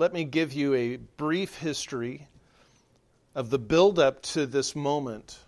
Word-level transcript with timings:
let 0.00 0.14
me 0.14 0.24
give 0.24 0.54
you 0.54 0.72
a 0.72 0.96
brief 0.96 1.58
history 1.58 2.26
of 3.34 3.50
the 3.50 3.58
build-up 3.58 4.22
to 4.22 4.46
this 4.46 4.74
moment 4.74 5.38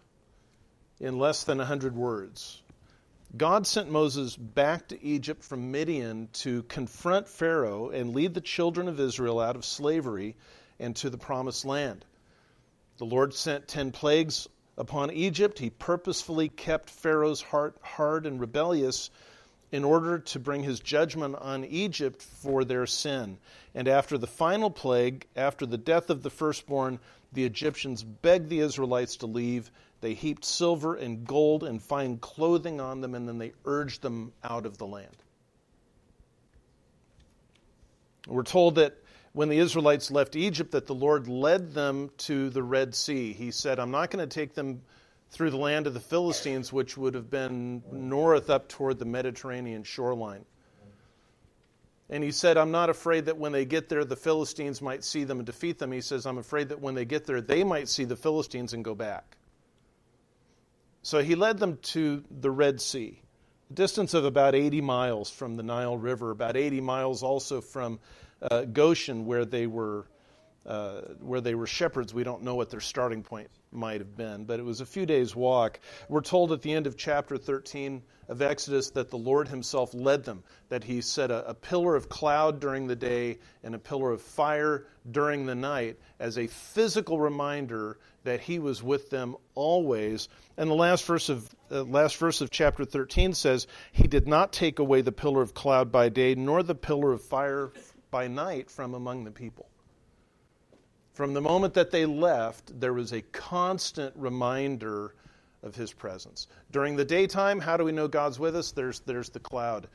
in 1.00 1.18
less 1.18 1.44
than 1.44 1.56
100 1.56 1.96
words. 1.96 2.60
God 3.34 3.66
sent 3.66 3.90
Moses 3.90 4.36
back 4.36 4.88
to 4.88 5.02
Egypt 5.02 5.42
from 5.42 5.72
Midian 5.72 6.28
to 6.34 6.64
confront 6.64 7.28
Pharaoh 7.28 7.88
and 7.88 8.14
lead 8.14 8.34
the 8.34 8.42
children 8.42 8.88
of 8.88 9.00
Israel 9.00 9.40
out 9.40 9.56
of 9.56 9.64
slavery 9.64 10.36
and 10.78 10.94
to 10.96 11.08
the 11.08 11.16
promised 11.16 11.64
land. 11.64 12.04
The 12.98 13.06
Lord 13.06 13.32
sent 13.32 13.68
10 13.68 13.90
plagues 13.90 14.48
upon 14.76 15.12
Egypt. 15.12 15.60
He 15.60 15.70
purposefully 15.70 16.50
kept 16.50 16.90
Pharaoh's 16.90 17.40
heart 17.40 17.78
hard 17.80 18.26
and 18.26 18.38
rebellious 18.38 19.08
in 19.72 19.84
order 19.84 20.18
to 20.18 20.38
bring 20.38 20.62
his 20.62 20.78
judgment 20.78 21.34
on 21.40 21.64
Egypt 21.64 22.20
for 22.20 22.62
their 22.62 22.86
sin. 22.86 23.38
And 23.74 23.88
after 23.88 24.18
the 24.18 24.26
final 24.26 24.70
plague, 24.70 25.26
after 25.34 25.64
the 25.64 25.78
death 25.78 26.10
of 26.10 26.22
the 26.22 26.30
firstborn, 26.30 27.00
the 27.32 27.44
Egyptians 27.44 28.02
begged 28.04 28.50
the 28.50 28.60
Israelites 28.60 29.16
to 29.16 29.26
leave. 29.26 29.70
They 30.02 30.12
heaped 30.12 30.44
silver 30.44 30.94
and 30.94 31.26
gold 31.26 31.64
and 31.64 31.82
fine 31.82 32.18
clothing 32.18 32.80
on 32.80 33.00
them, 33.00 33.14
and 33.14 33.26
then 33.26 33.38
they 33.38 33.52
urged 33.64 34.02
them 34.02 34.32
out 34.44 34.66
of 34.66 34.76
the 34.76 34.86
land. 34.86 35.16
We're 38.28 38.42
told 38.42 38.74
that 38.74 38.96
when 39.32 39.48
the 39.48 39.58
Israelites 39.58 40.10
left 40.10 40.36
Egypt, 40.36 40.72
that 40.72 40.86
the 40.86 40.94
Lord 40.94 41.26
led 41.28 41.72
them 41.72 42.10
to 42.18 42.50
the 42.50 42.62
Red 42.62 42.94
Sea. 42.94 43.32
He 43.32 43.50
said, 43.50 43.78
I'm 43.78 43.90
not 43.90 44.10
going 44.10 44.28
to 44.28 44.32
take 44.32 44.54
them 44.54 44.82
through 45.32 45.50
the 45.50 45.56
land 45.56 45.86
of 45.86 45.94
the 45.94 46.00
Philistines, 46.00 46.72
which 46.72 46.96
would 46.98 47.14
have 47.14 47.30
been 47.30 47.82
north 47.90 48.50
up 48.50 48.68
toward 48.68 48.98
the 48.98 49.06
Mediterranean 49.06 49.82
shoreline. 49.82 50.44
And 52.10 52.22
he 52.22 52.30
said, 52.30 52.58
I'm 52.58 52.70
not 52.70 52.90
afraid 52.90 53.24
that 53.24 53.38
when 53.38 53.52
they 53.52 53.64
get 53.64 53.88
there, 53.88 54.04
the 54.04 54.14
Philistines 54.16 54.82
might 54.82 55.02
see 55.02 55.24
them 55.24 55.38
and 55.38 55.46
defeat 55.46 55.78
them. 55.78 55.90
He 55.90 56.02
says, 56.02 56.26
I'm 56.26 56.36
afraid 56.36 56.68
that 56.68 56.82
when 56.82 56.94
they 56.94 57.06
get 57.06 57.24
there, 57.24 57.40
they 57.40 57.64
might 57.64 57.88
see 57.88 58.04
the 58.04 58.16
Philistines 58.16 58.74
and 58.74 58.84
go 58.84 58.94
back. 58.94 59.38
So 61.02 61.22
he 61.22 61.34
led 61.34 61.58
them 61.58 61.78
to 61.78 62.22
the 62.30 62.50
Red 62.50 62.82
Sea, 62.82 63.22
a 63.70 63.72
distance 63.72 64.12
of 64.12 64.26
about 64.26 64.54
80 64.54 64.82
miles 64.82 65.30
from 65.30 65.56
the 65.56 65.62
Nile 65.62 65.96
River, 65.96 66.30
about 66.30 66.58
80 66.58 66.82
miles 66.82 67.22
also 67.22 67.62
from 67.62 67.98
uh, 68.42 68.66
Goshen, 68.66 69.24
where 69.24 69.46
they 69.46 69.66
were 69.66 70.04
uh, 70.64 71.00
where 71.20 71.40
they 71.40 71.54
were 71.54 71.66
shepherds. 71.66 72.14
We 72.14 72.24
don't 72.24 72.42
know 72.42 72.54
what 72.54 72.70
their 72.70 72.80
starting 72.80 73.22
point 73.22 73.50
might 73.72 74.00
have 74.00 74.16
been, 74.16 74.44
but 74.44 74.60
it 74.60 74.62
was 74.62 74.80
a 74.80 74.86
few 74.86 75.06
days' 75.06 75.34
walk. 75.34 75.80
We're 76.08 76.20
told 76.20 76.52
at 76.52 76.62
the 76.62 76.72
end 76.72 76.86
of 76.86 76.96
chapter 76.96 77.36
13 77.36 78.02
of 78.28 78.42
Exodus 78.42 78.90
that 78.90 79.10
the 79.10 79.18
Lord 79.18 79.48
Himself 79.48 79.92
led 79.92 80.24
them, 80.24 80.44
that 80.68 80.84
He 80.84 81.00
set 81.00 81.30
a, 81.30 81.48
a 81.48 81.54
pillar 81.54 81.96
of 81.96 82.08
cloud 82.08 82.60
during 82.60 82.86
the 82.86 82.96
day 82.96 83.38
and 83.64 83.74
a 83.74 83.78
pillar 83.78 84.12
of 84.12 84.22
fire 84.22 84.86
during 85.10 85.46
the 85.46 85.54
night 85.54 85.98
as 86.20 86.38
a 86.38 86.46
physical 86.46 87.18
reminder 87.18 87.98
that 88.24 88.40
He 88.40 88.58
was 88.58 88.82
with 88.82 89.10
them 89.10 89.34
always. 89.54 90.28
And 90.56 90.70
the 90.70 90.74
last 90.74 91.04
verse 91.04 91.28
of 91.28 91.52
uh, 91.70 91.82
last 91.84 92.16
verse 92.18 92.40
of 92.40 92.50
chapter 92.50 92.84
13 92.84 93.34
says, 93.34 93.66
"He 93.90 94.06
did 94.06 94.28
not 94.28 94.52
take 94.52 94.78
away 94.78 95.00
the 95.00 95.12
pillar 95.12 95.42
of 95.42 95.54
cloud 95.54 95.90
by 95.90 96.08
day, 96.08 96.34
nor 96.36 96.62
the 96.62 96.74
pillar 96.74 97.12
of 97.12 97.22
fire 97.22 97.72
by 98.10 98.28
night 98.28 98.70
from 98.70 98.94
among 98.94 99.24
the 99.24 99.30
people." 99.32 99.66
From 101.12 101.34
the 101.34 101.42
moment 101.42 101.74
that 101.74 101.90
they 101.90 102.06
left, 102.06 102.78
there 102.80 102.94
was 102.94 103.12
a 103.12 103.20
constant 103.20 104.14
reminder 104.16 105.14
of 105.62 105.74
his 105.74 105.92
presence. 105.92 106.46
During 106.70 106.96
the 106.96 107.04
daytime, 107.04 107.60
how 107.60 107.76
do 107.76 107.84
we 107.84 107.92
know 107.92 108.08
God's 108.08 108.38
with 108.38 108.56
us? 108.56 108.72
There's, 108.72 109.00
there's 109.00 109.28
the 109.28 109.40
cloud. 109.40 109.88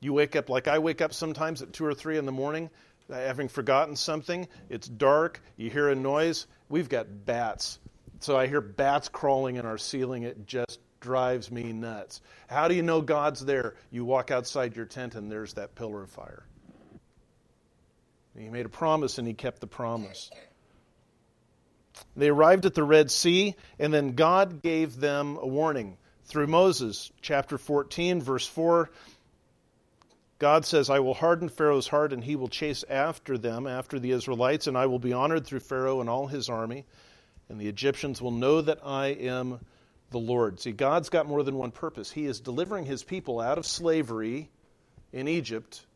You 0.00 0.12
wake 0.12 0.36
up 0.36 0.50
like 0.50 0.68
I 0.68 0.78
wake 0.78 1.00
up 1.00 1.14
sometimes 1.14 1.62
at 1.62 1.72
2 1.72 1.84
or 1.84 1.94
3 1.94 2.18
in 2.18 2.26
the 2.26 2.32
morning, 2.32 2.70
having 3.08 3.48
forgotten 3.48 3.96
something. 3.96 4.48
It's 4.68 4.88
dark. 4.88 5.40
You 5.56 5.70
hear 5.70 5.90
a 5.90 5.94
noise. 5.94 6.46
We've 6.68 6.88
got 6.88 7.06
bats. 7.24 7.78
So 8.20 8.36
I 8.36 8.48
hear 8.48 8.60
bats 8.60 9.08
crawling 9.08 9.56
in 9.56 9.64
our 9.64 9.78
ceiling. 9.78 10.24
It 10.24 10.46
just 10.46 10.80
drives 11.00 11.50
me 11.52 11.72
nuts. 11.72 12.20
How 12.48 12.66
do 12.66 12.74
you 12.74 12.82
know 12.82 13.00
God's 13.00 13.44
there? 13.44 13.76
You 13.92 14.04
walk 14.04 14.30
outside 14.30 14.74
your 14.74 14.86
tent 14.86 15.14
and 15.14 15.30
there's 15.30 15.54
that 15.54 15.76
pillar 15.76 16.02
of 16.02 16.10
fire. 16.10 16.44
He 18.38 18.48
made 18.48 18.66
a 18.66 18.70
promise 18.70 19.18
and 19.18 19.26
he 19.26 19.34
kept 19.34 19.60
the 19.60 19.66
promise. 19.66 20.30
They 22.14 22.28
arrived 22.28 22.66
at 22.66 22.74
the 22.74 22.84
Red 22.84 23.10
Sea, 23.10 23.54
and 23.78 23.92
then 23.92 24.14
God 24.14 24.62
gave 24.62 24.96
them 24.96 25.38
a 25.40 25.46
warning 25.46 25.96
through 26.26 26.46
Moses. 26.46 27.10
Chapter 27.22 27.56
14, 27.56 28.20
verse 28.20 28.46
4. 28.46 28.90
God 30.38 30.66
says, 30.66 30.90
I 30.90 30.98
will 30.98 31.14
harden 31.14 31.48
Pharaoh's 31.48 31.88
heart, 31.88 32.12
and 32.12 32.22
he 32.22 32.36
will 32.36 32.48
chase 32.48 32.84
after 32.88 33.38
them, 33.38 33.66
after 33.66 33.98
the 33.98 34.10
Israelites, 34.10 34.66
and 34.66 34.76
I 34.76 34.86
will 34.86 34.98
be 34.98 35.14
honored 35.14 35.46
through 35.46 35.60
Pharaoh 35.60 36.02
and 36.02 36.10
all 36.10 36.26
his 36.26 36.50
army, 36.50 36.84
and 37.48 37.58
the 37.58 37.68
Egyptians 37.68 38.20
will 38.20 38.32
know 38.32 38.60
that 38.60 38.80
I 38.84 39.06
am 39.08 39.60
the 40.10 40.18
Lord. 40.18 40.60
See, 40.60 40.72
God's 40.72 41.08
got 41.08 41.26
more 41.26 41.42
than 41.42 41.56
one 41.56 41.70
purpose. 41.70 42.10
He 42.10 42.26
is 42.26 42.40
delivering 42.40 42.84
his 42.84 43.02
people 43.02 43.40
out 43.40 43.56
of 43.56 43.64
slavery 43.64 44.50
in 45.12 45.28
Egypt 45.28 45.86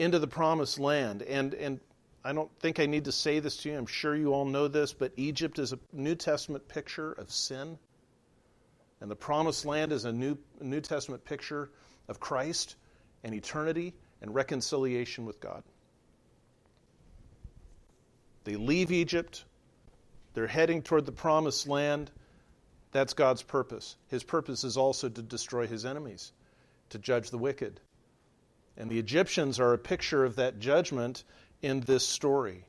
into 0.00 0.18
the 0.18 0.26
promised 0.26 0.78
land. 0.78 1.20
And, 1.22 1.52
and 1.52 1.78
I 2.24 2.32
don't 2.32 2.50
think 2.58 2.80
I 2.80 2.86
need 2.86 3.04
to 3.04 3.12
say 3.12 3.38
this 3.38 3.58
to 3.58 3.68
you. 3.68 3.76
I'm 3.76 3.84
sure 3.84 4.16
you 4.16 4.32
all 4.32 4.46
know 4.46 4.66
this, 4.66 4.94
but 4.94 5.12
Egypt 5.16 5.58
is 5.58 5.74
a 5.74 5.78
New 5.92 6.14
Testament 6.14 6.66
picture 6.68 7.12
of 7.12 7.30
sin. 7.30 7.78
And 9.02 9.10
the 9.10 9.16
promised 9.16 9.66
land 9.66 9.92
is 9.92 10.06
a 10.06 10.12
New, 10.12 10.38
New 10.58 10.80
Testament 10.80 11.24
picture 11.24 11.70
of 12.08 12.18
Christ 12.18 12.76
and 13.22 13.34
eternity 13.34 13.92
and 14.22 14.34
reconciliation 14.34 15.26
with 15.26 15.38
God. 15.38 15.62
They 18.44 18.56
leave 18.56 18.90
Egypt, 18.90 19.44
they're 20.32 20.46
heading 20.46 20.80
toward 20.80 21.04
the 21.04 21.12
promised 21.12 21.68
land. 21.68 22.10
That's 22.92 23.12
God's 23.12 23.42
purpose. 23.42 23.96
His 24.08 24.24
purpose 24.24 24.64
is 24.64 24.76
also 24.76 25.08
to 25.08 25.22
destroy 25.22 25.66
his 25.68 25.84
enemies, 25.84 26.32
to 26.88 26.98
judge 26.98 27.30
the 27.30 27.38
wicked, 27.38 27.80
and 28.80 28.90
the 28.90 28.98
Egyptians 28.98 29.60
are 29.60 29.74
a 29.74 29.78
picture 29.78 30.24
of 30.24 30.36
that 30.36 30.58
judgment 30.58 31.22
in 31.60 31.80
this 31.80 32.06
story. 32.06 32.64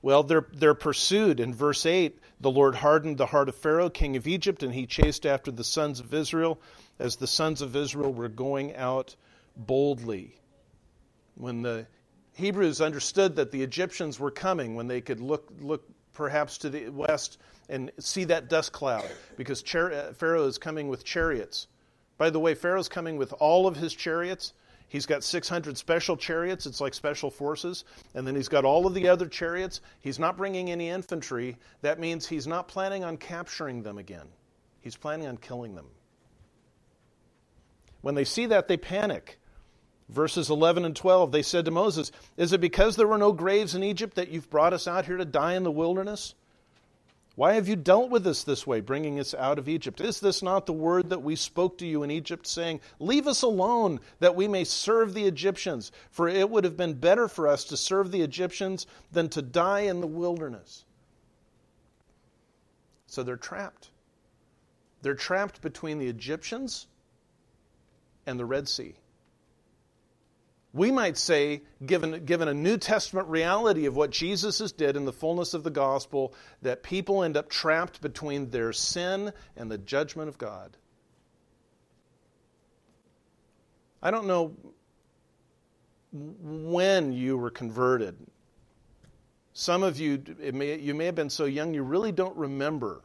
Well, 0.00 0.22
they're, 0.22 0.46
they're 0.54 0.74
pursued. 0.74 1.38
In 1.38 1.52
verse 1.52 1.84
8, 1.84 2.18
the 2.40 2.50
Lord 2.50 2.74
hardened 2.74 3.18
the 3.18 3.26
heart 3.26 3.50
of 3.50 3.56
Pharaoh, 3.56 3.90
king 3.90 4.16
of 4.16 4.26
Egypt, 4.26 4.62
and 4.62 4.72
he 4.72 4.86
chased 4.86 5.26
after 5.26 5.50
the 5.50 5.64
sons 5.64 6.00
of 6.00 6.14
Israel 6.14 6.58
as 6.98 7.16
the 7.16 7.26
sons 7.26 7.60
of 7.60 7.76
Israel 7.76 8.12
were 8.12 8.28
going 8.28 8.74
out 8.74 9.16
boldly. 9.54 10.34
When 11.34 11.60
the 11.60 11.86
Hebrews 12.32 12.80
understood 12.80 13.36
that 13.36 13.50
the 13.50 13.62
Egyptians 13.62 14.18
were 14.18 14.30
coming, 14.30 14.76
when 14.76 14.88
they 14.88 15.02
could 15.02 15.20
look, 15.20 15.52
look 15.60 15.84
perhaps 16.14 16.56
to 16.58 16.70
the 16.70 16.88
west 16.88 17.38
and 17.68 17.90
see 17.98 18.24
that 18.24 18.48
dust 18.48 18.72
cloud, 18.72 19.10
because 19.36 19.62
uh, 19.74 20.14
Pharaoh 20.16 20.46
is 20.46 20.56
coming 20.56 20.88
with 20.88 21.04
chariots. 21.04 21.66
By 22.16 22.30
the 22.30 22.40
way, 22.40 22.54
Pharaoh's 22.54 22.88
coming 22.88 23.18
with 23.18 23.34
all 23.34 23.66
of 23.66 23.76
his 23.76 23.92
chariots 23.92 24.54
He's 24.88 25.06
got 25.06 25.24
600 25.24 25.76
special 25.76 26.16
chariots. 26.16 26.66
It's 26.66 26.80
like 26.80 26.94
special 26.94 27.30
forces. 27.30 27.84
And 28.14 28.26
then 28.26 28.36
he's 28.36 28.48
got 28.48 28.64
all 28.64 28.86
of 28.86 28.94
the 28.94 29.08
other 29.08 29.26
chariots. 29.26 29.80
He's 30.00 30.18
not 30.18 30.36
bringing 30.36 30.70
any 30.70 30.88
infantry. 30.88 31.56
That 31.82 31.98
means 31.98 32.26
he's 32.26 32.46
not 32.46 32.68
planning 32.68 33.02
on 33.02 33.16
capturing 33.16 33.82
them 33.82 33.98
again. 33.98 34.28
He's 34.80 34.96
planning 34.96 35.26
on 35.26 35.38
killing 35.38 35.74
them. 35.74 35.86
When 38.02 38.14
they 38.14 38.24
see 38.24 38.46
that, 38.46 38.68
they 38.68 38.76
panic. 38.76 39.40
Verses 40.08 40.50
11 40.50 40.84
and 40.84 40.94
12, 40.94 41.32
they 41.32 41.42
said 41.42 41.64
to 41.64 41.72
Moses, 41.72 42.12
Is 42.36 42.52
it 42.52 42.60
because 42.60 42.94
there 42.94 43.08
were 43.08 43.18
no 43.18 43.32
graves 43.32 43.74
in 43.74 43.82
Egypt 43.82 44.14
that 44.14 44.28
you've 44.28 44.48
brought 44.48 44.72
us 44.72 44.86
out 44.86 45.06
here 45.06 45.16
to 45.16 45.24
die 45.24 45.54
in 45.54 45.64
the 45.64 45.70
wilderness? 45.72 46.36
Why 47.36 47.52
have 47.52 47.68
you 47.68 47.76
dealt 47.76 48.10
with 48.10 48.26
us 48.26 48.44
this 48.44 48.66
way, 48.66 48.80
bringing 48.80 49.20
us 49.20 49.34
out 49.34 49.58
of 49.58 49.68
Egypt? 49.68 50.00
Is 50.00 50.20
this 50.20 50.42
not 50.42 50.64
the 50.64 50.72
word 50.72 51.10
that 51.10 51.22
we 51.22 51.36
spoke 51.36 51.76
to 51.78 51.86
you 51.86 52.02
in 52.02 52.10
Egypt, 52.10 52.46
saying, 52.46 52.80
Leave 52.98 53.26
us 53.26 53.42
alone, 53.42 54.00
that 54.20 54.34
we 54.34 54.48
may 54.48 54.64
serve 54.64 55.12
the 55.12 55.26
Egyptians? 55.26 55.92
For 56.10 56.28
it 56.28 56.48
would 56.48 56.64
have 56.64 56.78
been 56.78 56.94
better 56.94 57.28
for 57.28 57.46
us 57.46 57.64
to 57.64 57.76
serve 57.76 58.10
the 58.10 58.22
Egyptians 58.22 58.86
than 59.12 59.28
to 59.28 59.42
die 59.42 59.80
in 59.80 60.00
the 60.00 60.06
wilderness. 60.06 60.86
So 63.06 63.22
they're 63.22 63.36
trapped. 63.36 63.90
They're 65.02 65.14
trapped 65.14 65.60
between 65.60 65.98
the 65.98 66.08
Egyptians 66.08 66.86
and 68.26 68.40
the 68.40 68.46
Red 68.46 68.66
Sea 68.66 68.94
we 70.72 70.90
might 70.90 71.16
say, 71.16 71.62
given, 71.84 72.24
given 72.24 72.48
a 72.48 72.54
New 72.54 72.76
Testament 72.76 73.28
reality 73.28 73.86
of 73.86 73.96
what 73.96 74.10
Jesus 74.10 74.58
has 74.58 74.72
did 74.72 74.96
in 74.96 75.04
the 75.04 75.12
fullness 75.12 75.54
of 75.54 75.64
the 75.64 75.70
gospel, 75.70 76.34
that 76.62 76.82
people 76.82 77.22
end 77.22 77.36
up 77.36 77.48
trapped 77.48 78.00
between 78.02 78.50
their 78.50 78.72
sin 78.72 79.32
and 79.56 79.70
the 79.70 79.78
judgment 79.78 80.28
of 80.28 80.36
God. 80.36 80.76
I 84.02 84.10
don't 84.10 84.26
know 84.26 84.54
when 86.12 87.12
you 87.12 87.36
were 87.36 87.50
converted. 87.50 88.16
Some 89.52 89.82
of 89.82 89.98
you, 89.98 90.22
may, 90.52 90.78
you 90.78 90.94
may 90.94 91.06
have 91.06 91.14
been 91.14 91.30
so 91.30 91.46
young 91.46 91.72
you 91.72 91.82
really 91.82 92.12
don't 92.12 92.36
remember 92.36 93.02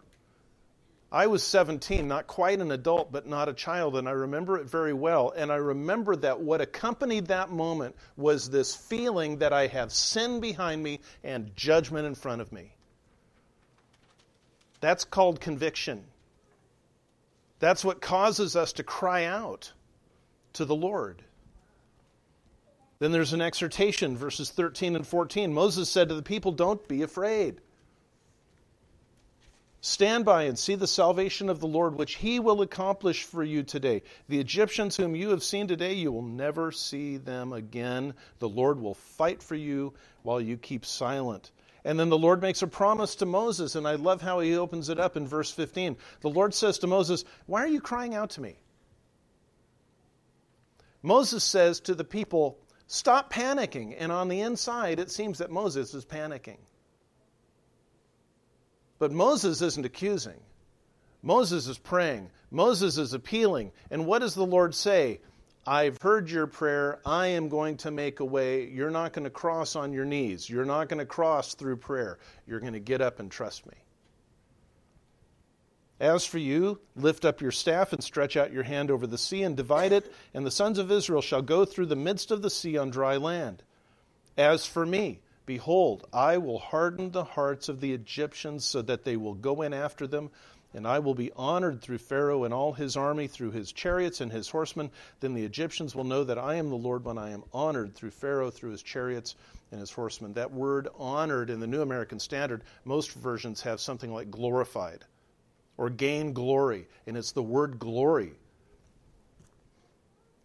I 1.11 1.27
was 1.27 1.43
17, 1.43 2.07
not 2.07 2.27
quite 2.27 2.59
an 2.59 2.71
adult, 2.71 3.11
but 3.11 3.27
not 3.27 3.49
a 3.49 3.53
child, 3.53 3.97
and 3.97 4.07
I 4.07 4.11
remember 4.11 4.57
it 4.57 4.69
very 4.69 4.93
well. 4.93 5.33
And 5.35 5.51
I 5.51 5.57
remember 5.57 6.15
that 6.15 6.39
what 6.39 6.61
accompanied 6.61 7.27
that 7.27 7.51
moment 7.51 7.97
was 8.15 8.49
this 8.49 8.73
feeling 8.73 9.39
that 9.39 9.51
I 9.51 9.67
have 9.67 9.91
sin 9.91 10.39
behind 10.39 10.81
me 10.81 11.01
and 11.21 11.53
judgment 11.55 12.07
in 12.07 12.15
front 12.15 12.41
of 12.41 12.53
me. 12.53 12.75
That's 14.79 15.03
called 15.03 15.41
conviction. 15.41 16.05
That's 17.59 17.83
what 17.83 18.01
causes 18.01 18.55
us 18.55 18.73
to 18.73 18.83
cry 18.83 19.25
out 19.25 19.73
to 20.53 20.63
the 20.63 20.75
Lord. 20.75 21.23
Then 22.99 23.11
there's 23.11 23.33
an 23.33 23.41
exhortation, 23.41 24.15
verses 24.15 24.49
13 24.49 24.95
and 24.95 25.05
14. 25.05 25.53
Moses 25.53 25.89
said 25.89 26.07
to 26.09 26.15
the 26.15 26.23
people, 26.23 26.53
Don't 26.53 26.87
be 26.87 27.01
afraid. 27.01 27.59
Stand 29.83 30.25
by 30.25 30.43
and 30.43 30.57
see 30.57 30.75
the 30.75 30.85
salvation 30.85 31.49
of 31.49 31.59
the 31.59 31.67
Lord, 31.67 31.95
which 31.95 32.15
he 32.15 32.39
will 32.39 32.61
accomplish 32.61 33.23
for 33.23 33.43
you 33.43 33.63
today. 33.63 34.03
The 34.29 34.39
Egyptians 34.39 34.95
whom 34.95 35.15
you 35.15 35.29
have 35.29 35.43
seen 35.43 35.67
today, 35.67 35.93
you 35.93 36.11
will 36.11 36.21
never 36.21 36.71
see 36.71 37.17
them 37.17 37.51
again. 37.51 38.13
The 38.37 38.47
Lord 38.47 38.79
will 38.79 38.93
fight 38.93 39.41
for 39.41 39.55
you 39.55 39.93
while 40.21 40.39
you 40.39 40.57
keep 40.57 40.85
silent. 40.85 41.49
And 41.83 41.99
then 41.99 42.09
the 42.09 42.17
Lord 42.17 42.43
makes 42.43 42.61
a 42.61 42.67
promise 42.67 43.15
to 43.15 43.25
Moses, 43.25 43.73
and 43.73 43.87
I 43.87 43.95
love 43.95 44.21
how 44.21 44.39
he 44.39 44.55
opens 44.55 44.89
it 44.89 44.99
up 44.99 45.17
in 45.17 45.27
verse 45.27 45.49
15. 45.49 45.97
The 46.21 46.29
Lord 46.29 46.53
says 46.53 46.77
to 46.79 46.87
Moses, 46.87 47.25
Why 47.47 47.63
are 47.63 47.67
you 47.67 47.81
crying 47.81 48.13
out 48.13 48.29
to 48.31 48.41
me? 48.41 48.59
Moses 51.01 51.43
says 51.43 51.79
to 51.81 51.95
the 51.95 52.03
people, 52.03 52.59
Stop 52.85 53.33
panicking. 53.33 53.95
And 53.97 54.11
on 54.11 54.27
the 54.27 54.41
inside, 54.41 54.99
it 54.99 55.09
seems 55.09 55.39
that 55.39 55.49
Moses 55.49 55.95
is 55.95 56.05
panicking. 56.05 56.57
But 59.01 59.11
Moses 59.11 59.63
isn't 59.63 59.83
accusing. 59.83 60.39
Moses 61.23 61.65
is 61.65 61.79
praying. 61.79 62.29
Moses 62.51 62.99
is 62.99 63.13
appealing. 63.13 63.71
And 63.89 64.05
what 64.05 64.19
does 64.19 64.35
the 64.35 64.45
Lord 64.45 64.75
say? 64.75 65.21
I've 65.65 65.99
heard 65.99 66.29
your 66.29 66.45
prayer. 66.45 66.99
I 67.03 67.29
am 67.29 67.49
going 67.49 67.77
to 67.77 67.89
make 67.89 68.19
a 68.19 68.25
way. 68.25 68.67
You're 68.67 68.91
not 68.91 69.13
going 69.13 69.23
to 69.23 69.31
cross 69.31 69.75
on 69.75 69.91
your 69.91 70.05
knees. 70.05 70.47
You're 70.47 70.65
not 70.65 70.87
going 70.87 70.99
to 70.99 71.07
cross 71.07 71.55
through 71.55 71.77
prayer. 71.77 72.19
You're 72.45 72.59
going 72.59 72.73
to 72.73 72.79
get 72.79 73.01
up 73.01 73.19
and 73.19 73.31
trust 73.31 73.65
me. 73.65 73.73
As 75.99 76.23
for 76.23 76.37
you, 76.37 76.79
lift 76.95 77.25
up 77.25 77.41
your 77.41 77.49
staff 77.49 77.93
and 77.93 78.03
stretch 78.03 78.37
out 78.37 78.53
your 78.53 78.61
hand 78.61 78.91
over 78.91 79.07
the 79.07 79.17
sea 79.17 79.41
and 79.41 79.57
divide 79.57 79.93
it, 79.93 80.13
and 80.35 80.45
the 80.45 80.51
sons 80.51 80.77
of 80.77 80.91
Israel 80.91 81.23
shall 81.23 81.41
go 81.41 81.65
through 81.65 81.87
the 81.87 81.95
midst 81.95 82.29
of 82.29 82.43
the 82.43 82.51
sea 82.51 82.77
on 82.77 82.91
dry 82.91 83.17
land. 83.17 83.63
As 84.37 84.67
for 84.67 84.85
me, 84.85 85.21
Behold, 85.51 86.07
I 86.13 86.37
will 86.37 86.59
harden 86.59 87.11
the 87.11 87.25
hearts 87.25 87.67
of 87.67 87.81
the 87.81 87.91
Egyptians 87.91 88.63
so 88.63 88.81
that 88.83 89.03
they 89.03 89.17
will 89.17 89.33
go 89.33 89.63
in 89.63 89.73
after 89.73 90.07
them, 90.07 90.31
and 90.73 90.87
I 90.87 90.99
will 90.99 91.13
be 91.13 91.33
honored 91.35 91.81
through 91.81 91.97
Pharaoh 91.97 92.45
and 92.45 92.53
all 92.53 92.71
his 92.71 92.95
army, 92.95 93.27
through 93.27 93.51
his 93.51 93.73
chariots 93.73 94.21
and 94.21 94.31
his 94.31 94.47
horsemen. 94.47 94.91
Then 95.19 95.33
the 95.33 95.43
Egyptians 95.43 95.93
will 95.93 96.05
know 96.05 96.23
that 96.23 96.39
I 96.39 96.55
am 96.55 96.69
the 96.69 96.77
Lord 96.77 97.03
when 97.03 97.17
I 97.17 97.31
am 97.31 97.43
honored 97.51 97.95
through 97.95 98.11
Pharaoh, 98.11 98.49
through 98.49 98.71
his 98.71 98.81
chariots 98.81 99.35
and 99.73 99.81
his 99.81 99.91
horsemen. 99.91 100.35
That 100.35 100.53
word 100.53 100.87
honored 100.97 101.49
in 101.49 101.59
the 101.59 101.67
New 101.67 101.81
American 101.81 102.21
Standard, 102.21 102.63
most 102.85 103.11
versions 103.11 103.61
have 103.63 103.81
something 103.81 104.13
like 104.13 104.31
glorified 104.31 105.03
or 105.75 105.89
gain 105.89 106.31
glory, 106.31 106.87
and 107.05 107.17
it's 107.17 107.33
the 107.33 107.43
word 107.43 107.77
glory 107.77 108.35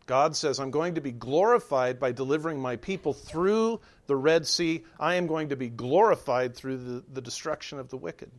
God 0.07 0.37
says, 0.37 0.61
I'm 0.61 0.71
going 0.71 0.95
to 0.95 1.01
be 1.01 1.11
glorified 1.11 1.99
by 1.99 2.13
delivering 2.13 2.61
my 2.61 2.77
people 2.77 3.13
through 3.13 3.81
the 4.07 4.15
Red 4.15 4.47
Sea. 4.47 4.85
I 5.01 5.17
am 5.17 5.27
going 5.27 5.49
to 5.49 5.57
be 5.57 5.69
glorified 5.69 6.55
through 6.55 6.77
the, 6.79 7.05
the 7.13 7.21
destruction 7.21 7.81
of 7.81 7.91
the 7.91 7.97
wicked. 7.97 8.31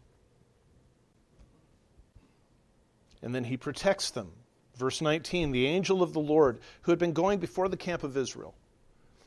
And 3.22 3.36
then 3.36 3.44
he 3.44 3.58
protects 3.58 4.12
them. 4.12 4.32
Verse 4.78 5.02
19 5.02 5.52
The 5.52 5.66
angel 5.66 6.02
of 6.02 6.14
the 6.14 6.20
Lord, 6.20 6.60
who 6.84 6.92
had 6.92 7.00
been 7.00 7.14
going 7.14 7.40
before 7.40 7.68
the 7.68 7.78
camp 7.78 8.04
of 8.04 8.16
Israel, 8.16 8.56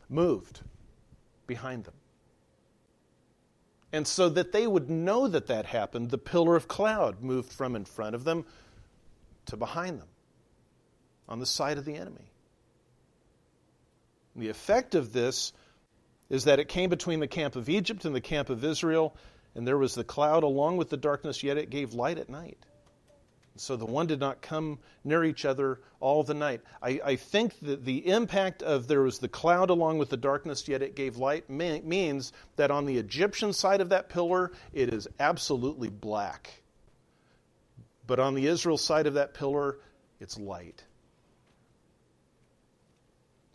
moved 0.08 0.60
behind 1.46 1.84
them. 1.84 1.94
And 3.92 4.06
so 4.06 4.28
that 4.30 4.52
they 4.52 4.66
would 4.66 4.88
know 4.88 5.28
that 5.28 5.48
that 5.48 5.66
happened, 5.66 6.10
the 6.10 6.18
pillar 6.18 6.56
of 6.56 6.68
cloud 6.68 7.22
moved 7.22 7.52
from 7.52 7.74
in 7.76 7.84
front 7.84 8.14
of 8.14 8.24
them 8.24 8.46
to 9.46 9.56
behind 9.56 10.00
them 10.00 10.08
on 11.28 11.40
the 11.40 11.46
side 11.46 11.76
of 11.76 11.84
the 11.84 11.96
enemy. 11.96 12.29
The 14.40 14.48
effect 14.48 14.94
of 14.94 15.12
this 15.12 15.52
is 16.30 16.44
that 16.44 16.58
it 16.58 16.68
came 16.68 16.88
between 16.88 17.20
the 17.20 17.28
camp 17.28 17.56
of 17.56 17.68
Egypt 17.68 18.06
and 18.06 18.14
the 18.14 18.22
camp 18.22 18.48
of 18.48 18.64
Israel, 18.64 19.14
and 19.54 19.68
there 19.68 19.76
was 19.76 19.94
the 19.94 20.02
cloud 20.02 20.44
along 20.44 20.78
with 20.78 20.88
the 20.88 20.96
darkness, 20.96 21.42
yet 21.42 21.58
it 21.58 21.68
gave 21.68 21.92
light 21.92 22.16
at 22.16 22.30
night. 22.30 22.56
So 23.56 23.76
the 23.76 23.84
one 23.84 24.06
did 24.06 24.18
not 24.18 24.40
come 24.40 24.78
near 25.04 25.24
each 25.24 25.44
other 25.44 25.80
all 26.00 26.22
the 26.22 26.32
night. 26.32 26.62
I, 26.80 27.00
I, 27.04 27.16
think 27.16 27.60
that 27.60 27.84
the 27.84 28.08
impact 28.08 28.62
of 28.62 28.86
there 28.86 29.02
was 29.02 29.18
the 29.18 29.28
cloud 29.28 29.68
along 29.68 29.98
with 29.98 30.08
the 30.08 30.16
darkness, 30.16 30.66
yet 30.66 30.80
it 30.80 30.96
gave 30.96 31.18
light, 31.18 31.50
means 31.50 32.32
that 32.56 32.70
on 32.70 32.86
the 32.86 32.96
Egyptian 32.96 33.52
side 33.52 33.82
of 33.82 33.90
that 33.90 34.08
pillar, 34.08 34.52
it 34.72 34.94
is 34.94 35.06
absolutely 35.18 35.90
black. 35.90 36.62
But 38.06 38.18
on 38.18 38.34
the 38.34 38.46
Israel 38.46 38.78
side 38.78 39.06
of 39.06 39.14
that 39.14 39.34
pillar, 39.34 39.76
it's 40.18 40.38
light. 40.38 40.82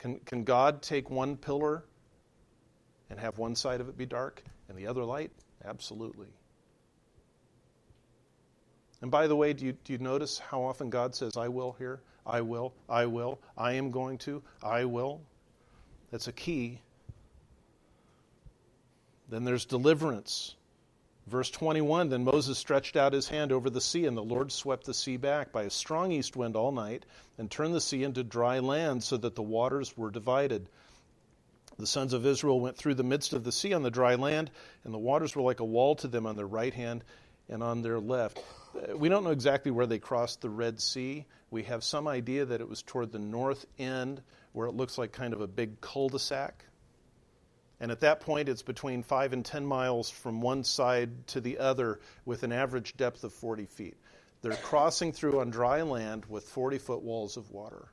Can, 0.06 0.19
can 0.19 0.44
God 0.44 0.84
take 0.84 1.10
one 1.10 1.36
pillar 1.36 1.84
and 3.10 3.19
have 3.19 3.40
one 3.40 3.56
side 3.56 3.81
of 3.81 3.90
it 3.90 3.98
be 3.98 4.06
dark 4.06 4.44
and 4.69 4.78
the 4.78 4.86
other 4.86 5.04
light? 5.04 5.31
Absolutely. 5.68 6.28
And 9.02 9.10
by 9.10 9.25
the 9.25 9.36
way, 9.36 9.54
do 9.54 9.66
you, 9.66 9.72
do 9.84 9.94
you 9.94 9.98
notice 9.98 10.38
how 10.38 10.62
often 10.62 10.92
God 10.92 11.16
says, 11.16 11.36
I 11.36 11.48
will 11.48 11.75
here? 11.80 12.02
I 12.24 12.42
will, 12.42 12.75
I 12.88 13.07
will, 13.07 13.40
I 13.57 13.74
am 13.74 13.90
going 13.90 14.19
to, 14.19 14.44
I 14.62 14.86
will? 14.86 15.22
That's 16.12 16.28
a 16.28 16.34
key. 16.34 16.81
Then 19.28 19.44
there's 19.44 19.66
deliverance. 19.66 20.54
Verse 21.27 21.50
21 21.50 22.10
Then 22.10 22.24
Moses 22.24 22.57
stretched 22.57 22.95
out 22.95 23.13
his 23.13 23.27
hand 23.27 23.51
over 23.51 23.69
the 23.69 23.81
sea, 23.81 24.06
and 24.06 24.16
the 24.16 24.24
Lord 24.24 24.51
swept 24.51 24.86
the 24.86 24.94
sea 24.94 25.18
back 25.18 25.51
by 25.51 25.63
a 25.63 25.69
strong 25.69 26.12
east 26.12 26.36
wind 26.36 26.56
all 26.56 26.72
night, 26.72 27.06
and 27.38 27.50
turned 27.50 27.74
the 27.74 27.81
sea 27.81 28.04
into 28.04 28.24
dry 28.24 28.60
land, 28.60 29.04
so 29.04 29.18
that 29.18 29.36
the 29.36 29.42
waters 29.42 29.98
were 29.98 30.12
divided. 30.12 30.69
The 31.77 31.88
sons 31.88 32.13
of 32.13 32.25
Israel 32.25 32.60
went 32.60 32.77
through 32.77 32.94
the 32.94 33.04
midst 33.04 33.33
of 33.33 33.44
the 33.44 33.51
sea 33.51 33.74
on 33.74 33.81
the 33.81 33.92
dry 33.92 34.16
land, 34.16 34.51
and 34.83 34.94
the 34.94 35.00
waters 35.00 35.36
were 35.36 35.42
like 35.42 35.60
a 35.60 35.66
wall 35.66 35.95
to 35.95 36.07
them 36.07 36.25
on 36.25 36.36
their 36.36 36.48
right 36.48 36.74
hand 36.74 37.04
and 37.50 37.62
on 37.62 37.81
their 37.81 38.00
left. 38.00 38.42
Uh, 38.75 38.95
we 38.95 39.10
don't 39.10 39.24
know 39.24 39.31
exactly 39.31 39.72
where 39.72 39.88
they 39.88 40.00
crossed 40.00 40.42
the 40.42 40.50
Red 40.50 40.80
Sea. 40.80 41.25
We 41.50 41.63
have 41.63 41.83
some 41.83 42.07
idea 42.07 42.45
that 42.45 42.62
it 42.62 42.69
was 42.69 42.81
toward 42.81 43.12
the 43.12 43.19
north 43.19 43.66
end, 43.80 44.22
where 44.54 44.68
it 44.68 44.75
looks 44.75 44.98
like 44.98 45.12
kind 45.12 45.33
of 45.33 45.42
a 45.42 45.48
big 45.48 45.81
cul 45.81 46.10
de 46.10 46.19
sac. 46.19 46.66
And 47.80 47.92
at 47.92 48.00
that 48.01 48.22
point, 48.22 48.48
it's 48.48 48.62
between 48.62 49.03
5 49.03 49.34
and 49.34 49.44
10 49.44 49.65
miles 49.65 50.10
from 50.10 50.41
one 50.41 50.63
side 50.63 51.27
to 51.27 51.41
the 51.41 51.58
other 51.58 52.00
with 52.24 52.44
an 52.44 52.53
average 52.53 52.96
depth 52.96 53.24
of 53.24 53.34
40 53.34 53.65
feet. 53.65 53.98
They're 54.41 54.53
crossing 54.53 55.12
through 55.12 55.39
on 55.39 55.50
dry 55.50 55.82
land 55.82 56.25
with 56.27 56.48
40 56.48 56.77
foot 56.77 57.01
walls 57.01 57.36
of 57.36 57.51
water. 57.51 57.89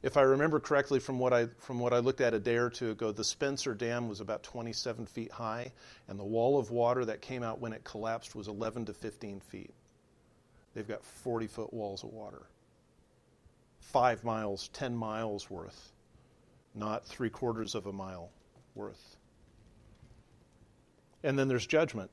If 0.00 0.16
I 0.16 0.22
remember 0.22 0.60
correctly 0.60 1.00
from 1.00 1.18
what 1.18 1.32
I, 1.32 1.48
from 1.58 1.80
what 1.80 1.92
I 1.92 1.98
looked 1.98 2.20
at 2.20 2.32
a 2.32 2.38
day 2.38 2.56
or 2.56 2.70
two 2.70 2.92
ago, 2.92 3.10
the 3.10 3.24
Spencer 3.24 3.74
Dam 3.74 4.08
was 4.08 4.20
about 4.20 4.44
27 4.44 5.06
feet 5.06 5.32
high, 5.32 5.72
and 6.06 6.18
the 6.18 6.24
wall 6.24 6.58
of 6.58 6.70
water 6.70 7.04
that 7.06 7.20
came 7.20 7.42
out 7.42 7.60
when 7.60 7.72
it 7.72 7.82
collapsed 7.82 8.36
was 8.36 8.46
11 8.46 8.86
to 8.86 8.94
15 8.94 9.40
feet. 9.40 9.74
They've 10.74 10.86
got 10.86 11.04
40 11.04 11.48
foot 11.48 11.74
walls 11.74 12.04
of 12.04 12.10
water. 12.10 12.42
Five 13.80 14.22
miles, 14.22 14.68
10 14.68 14.94
miles 14.94 15.50
worth 15.50 15.92
not 16.74 17.06
three 17.06 17.30
quarters 17.30 17.74
of 17.74 17.86
a 17.86 17.92
mile 17.92 18.30
worth. 18.74 19.16
And 21.22 21.38
then 21.38 21.48
there's 21.48 21.66
judgment. 21.66 22.10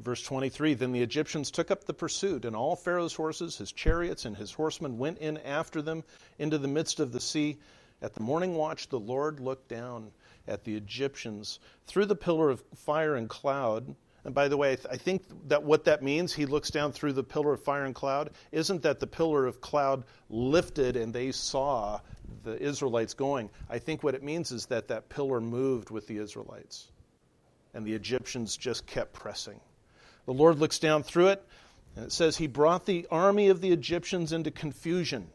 Verse 0.00 0.22
23 0.22 0.74
Then 0.74 0.92
the 0.92 1.02
Egyptians 1.02 1.50
took 1.50 1.70
up 1.70 1.84
the 1.84 1.94
pursuit, 1.94 2.44
and 2.44 2.56
all 2.56 2.76
Pharaoh's 2.76 3.14
horses, 3.14 3.56
his 3.56 3.72
chariots, 3.72 4.24
and 4.24 4.36
his 4.36 4.52
horsemen 4.52 4.98
went 4.98 5.18
in 5.18 5.38
after 5.38 5.80
them 5.80 6.04
into 6.38 6.58
the 6.58 6.68
midst 6.68 7.00
of 7.00 7.12
the 7.12 7.20
sea. 7.20 7.58
At 8.00 8.14
the 8.14 8.22
morning 8.22 8.54
watch, 8.54 8.88
the 8.88 8.98
Lord 8.98 9.38
looked 9.38 9.68
down 9.68 10.10
at 10.48 10.64
the 10.64 10.74
Egyptians 10.74 11.60
through 11.86 12.06
the 12.06 12.16
pillar 12.16 12.50
of 12.50 12.62
fire 12.74 13.14
and 13.14 13.28
cloud 13.28 13.94
and 14.24 14.34
by 14.34 14.48
the 14.48 14.56
way, 14.56 14.72
I, 14.72 14.76
th- 14.76 14.86
I, 14.90 14.96
think 14.96 15.24
that 15.48 15.64
what 15.64 15.84
that 15.86 16.02
means, 16.02 16.32
he 16.32 16.46
looks 16.46 16.70
down 16.70 16.92
through 16.92 17.14
the 17.14 17.24
pillar 17.24 17.54
of 17.54 17.62
fire 17.62 17.84
and 17.84 17.94
cloud, 17.94 18.30
isn't 18.52 18.82
that 18.82 19.00
the 19.00 19.06
pillar 19.06 19.46
of 19.46 19.60
cloud 19.60 20.04
lifted 20.30 20.96
and 20.96 21.12
they 21.12 21.32
saw 21.32 22.00
the 22.42 22.60
Israelites 22.60 23.14
going. 23.14 23.50
I 23.68 23.78
think 23.78 24.02
what 24.02 24.14
it 24.14 24.22
means 24.22 24.52
is 24.52 24.66
that 24.66 24.88
that 24.88 25.08
pillar 25.08 25.40
moved 25.40 25.90
with 25.90 26.06
the 26.06 26.18
Israelites. 26.18 26.88
And 27.74 27.86
the 27.86 27.94
Egyptians 27.94 28.56
just 28.56 28.86
kept 28.86 29.12
pressing. 29.12 29.60
The 30.26 30.32
Lord 30.32 30.58
looks 30.58 30.78
down 30.78 31.02
through 31.02 31.28
it, 31.28 31.44
and 31.96 32.04
it 32.04 32.12
says, 32.12 32.36
He 32.36 32.46
brought 32.46 32.86
the 32.86 33.06
army 33.10 33.48
of 33.48 33.60
the 33.60 33.72
Egyptians 33.72 34.32
into 34.32 34.50
confusion. 34.50 35.28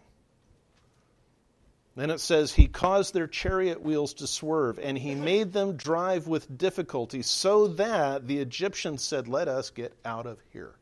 Then 1.95 2.11
it 2.11 2.19
says, 2.19 2.53
He 2.53 2.67
caused 2.67 3.13
their 3.13 3.27
chariot 3.27 3.81
wheels 3.81 4.13
to 4.15 4.27
swerve, 4.27 4.77
and 4.77 4.97
He 4.97 5.15
made 5.15 5.51
them 5.51 5.77
drive 5.77 6.27
with 6.27 6.57
difficulty, 6.57 7.23
so 7.23 7.67
that 7.69 8.27
the 8.27 8.37
Egyptians 8.37 9.03
said, 9.03 9.27
Let 9.27 9.47
us 9.47 9.71
get 9.71 9.93
out 10.05 10.27
of 10.27 10.37
here. 10.53 10.75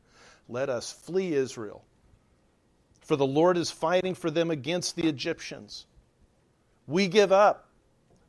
Let 0.50 0.70
us 0.70 0.92
flee 0.92 1.34
Israel. 1.34 1.84
For 3.02 3.16
the 3.16 3.26
Lord 3.26 3.56
is 3.56 3.72
fighting 3.72 4.14
for 4.14 4.30
them 4.30 4.52
against 4.52 4.96
the 4.96 5.08
Egyptians. 5.08 5.86
We 6.88 7.08
give 7.08 7.32
up. 7.32 7.68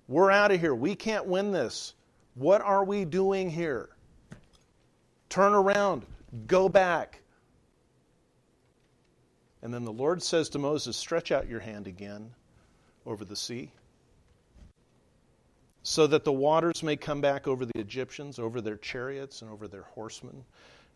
We're 0.09 0.31
out 0.31 0.53
of 0.53 0.61
here. 0.61 0.75
We 0.75 0.95
can't 0.95 1.27
win 1.27 1.53
this. 1.53 1.95
What 2.35 2.61
are 2.63 2.85
we 2.85 3.05
doing 3.05 3.51
here? 3.51 3.89
Turn 5.29 5.53
around. 5.53 6.05
Go 6.47 6.69
back. 6.69 7.21
And 9.63 9.75
then 9.75 9.85
the 9.85 9.93
Lord 9.93 10.23
says 10.23 10.49
to 10.51 10.59
Moses, 10.59 10.97
Stretch 10.97 11.33
out 11.33 11.49
your 11.49 11.61
hand 11.61 11.87
again 11.87 12.31
over 13.05 13.25
the 13.25 13.37
sea, 13.37 13.73
so 15.83 16.07
that 16.07 16.25
the 16.25 16.33
waters 16.33 16.83
may 16.83 16.97
come 16.97 17.21
back 17.21 17.49
over 17.49 17.65
the 17.65 17.79
Egyptians, 17.79 18.39
over 18.39 18.61
their 18.61 18.77
chariots, 18.77 19.43
and 19.43 19.51
over 19.51 19.67
their 19.67 19.83
horsemen. 19.83 20.45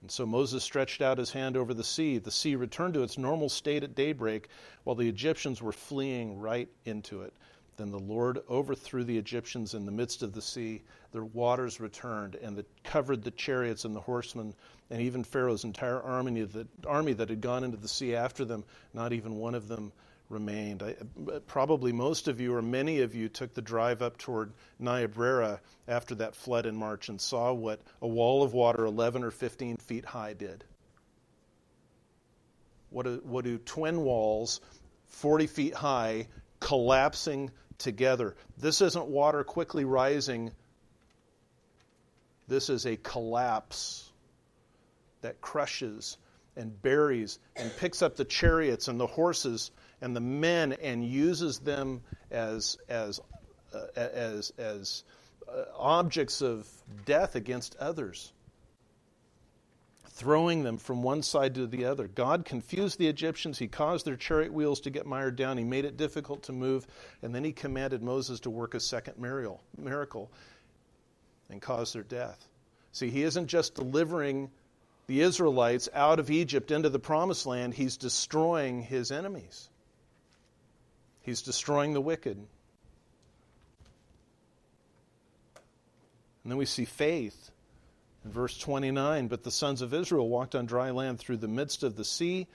And 0.02 0.10
so 0.10 0.24
Moses 0.24 0.62
stretched 0.62 1.02
out 1.02 1.18
his 1.18 1.30
hand 1.30 1.56
over 1.56 1.74
the 1.74 1.84
sea. 1.84 2.18
The 2.18 2.30
sea 2.30 2.56
returned 2.56 2.94
to 2.94 3.02
its 3.02 3.18
normal 3.18 3.48
state 3.48 3.82
at 3.82 3.94
daybreak, 3.94 4.48
while 4.84 4.96
the 4.96 5.08
Egyptians 5.08 5.60
were 5.60 5.72
fleeing 5.72 6.38
right 6.38 6.68
into 6.84 7.22
it. 7.22 7.34
Then 7.80 7.92
the 7.92 7.98
Lord 7.98 8.42
overthrew 8.50 9.04
the 9.04 9.16
Egyptians 9.16 9.72
in 9.72 9.86
the 9.86 9.90
midst 9.90 10.22
of 10.22 10.34
the 10.34 10.42
sea. 10.42 10.82
Their 11.12 11.24
waters 11.24 11.80
returned 11.80 12.34
and 12.34 12.54
the, 12.54 12.66
covered 12.84 13.24
the 13.24 13.30
chariots 13.30 13.86
and 13.86 13.96
the 13.96 14.00
horsemen, 14.00 14.54
and 14.90 15.00
even 15.00 15.24
Pharaoh's 15.24 15.64
entire 15.64 15.98
army, 15.98 16.42
the 16.42 16.68
army 16.86 17.14
that 17.14 17.30
had 17.30 17.40
gone 17.40 17.64
into 17.64 17.78
the 17.78 17.88
sea 17.88 18.14
after 18.14 18.44
them. 18.44 18.64
Not 18.92 19.14
even 19.14 19.36
one 19.36 19.54
of 19.54 19.66
them 19.66 19.92
remained. 20.28 20.82
I, 20.82 20.94
probably 21.46 21.90
most 21.90 22.28
of 22.28 22.38
you, 22.38 22.54
or 22.54 22.60
many 22.60 23.00
of 23.00 23.14
you, 23.14 23.30
took 23.30 23.54
the 23.54 23.62
drive 23.62 24.02
up 24.02 24.18
toward 24.18 24.52
Niobrara 24.78 25.58
after 25.88 26.14
that 26.16 26.36
flood 26.36 26.66
in 26.66 26.76
March 26.76 27.08
and 27.08 27.18
saw 27.18 27.50
what 27.54 27.80
a 28.02 28.06
wall 28.06 28.42
of 28.42 28.52
water 28.52 28.84
11 28.84 29.24
or 29.24 29.30
15 29.30 29.78
feet 29.78 30.04
high 30.04 30.34
did. 30.34 30.64
What 32.90 33.06
do, 33.06 33.22
what 33.24 33.46
do 33.46 33.56
twin 33.56 34.02
walls 34.02 34.60
40 35.08 35.46
feet 35.46 35.72
high 35.72 36.26
collapsing 36.60 37.50
together. 37.80 38.36
This 38.56 38.80
isn't 38.80 39.06
water 39.06 39.42
quickly 39.42 39.84
rising, 39.84 40.52
this 42.50 42.68
is 42.68 42.84
a 42.84 42.96
collapse 42.96 44.10
that 45.22 45.40
crushes 45.40 46.18
and 46.56 46.82
buries 46.82 47.38
and 47.56 47.70
picks 47.76 48.02
up 48.02 48.16
the 48.16 48.24
chariots 48.24 48.88
and 48.88 48.98
the 48.98 49.06
horses 49.06 49.70
and 50.00 50.16
the 50.16 50.20
men 50.20 50.72
and 50.72 51.04
uses 51.04 51.60
them 51.60 52.02
as 52.30 52.76
as 52.88 53.20
uh, 53.72 53.86
as 53.94 54.52
as 54.58 55.04
uh, 55.48 55.62
objects 55.76 56.42
of 56.42 56.66
death 57.04 57.36
against 57.36 57.76
others 57.76 58.32
throwing 60.20 60.64
them 60.64 60.76
from 60.76 61.02
one 61.02 61.22
side 61.22 61.54
to 61.54 61.66
the 61.66 61.86
other. 61.86 62.06
God 62.06 62.44
confused 62.44 62.98
the 62.98 63.08
Egyptians. 63.08 63.58
He 63.58 63.68
caused 63.68 64.04
their 64.04 64.16
chariot 64.16 64.52
wheels 64.52 64.80
to 64.80 64.90
get 64.90 65.06
mired 65.06 65.34
down. 65.34 65.56
He 65.56 65.64
made 65.64 65.86
it 65.86 65.96
difficult 65.96 66.42
to 66.42 66.52
move. 66.52 66.86
And 67.22 67.34
then 67.34 67.42
he 67.42 67.52
commanded 67.52 68.02
Moses 68.02 68.40
to 68.40 68.50
work 68.50 68.74
a 68.74 68.80
second 68.80 69.14
miracle 69.18 70.30
and 71.48 71.62
cause 71.62 71.94
their 71.94 72.02
death. 72.02 72.46
See, 72.92 73.08
he 73.08 73.22
isn't 73.22 73.46
just 73.46 73.76
delivering 73.76 74.50
the 75.06 75.22
Israelites 75.22 75.88
out 75.94 76.20
of 76.20 76.30
Egypt 76.30 76.70
into 76.70 76.90
the 76.90 76.98
promised 76.98 77.46
land, 77.46 77.72
he's 77.72 77.96
destroying 77.96 78.82
his 78.82 79.10
enemies. 79.10 79.70
He's 81.22 81.40
destroying 81.40 81.94
the 81.94 82.00
wicked. 82.00 82.36
And 82.36 82.46
then 86.44 86.58
we 86.58 86.66
see 86.66 86.84
faith 86.84 87.50
in 88.24 88.32
verse 88.32 88.56
29, 88.58 89.28
but 89.28 89.42
the 89.42 89.50
sons 89.50 89.82
of 89.82 89.94
Israel 89.94 90.28
walked 90.28 90.54
on 90.54 90.66
dry 90.66 90.90
land 90.90 91.18
through 91.18 91.38
the 91.38 91.48
midst 91.48 91.82
of 91.82 91.96
the 91.96 92.04
sea, 92.04 92.46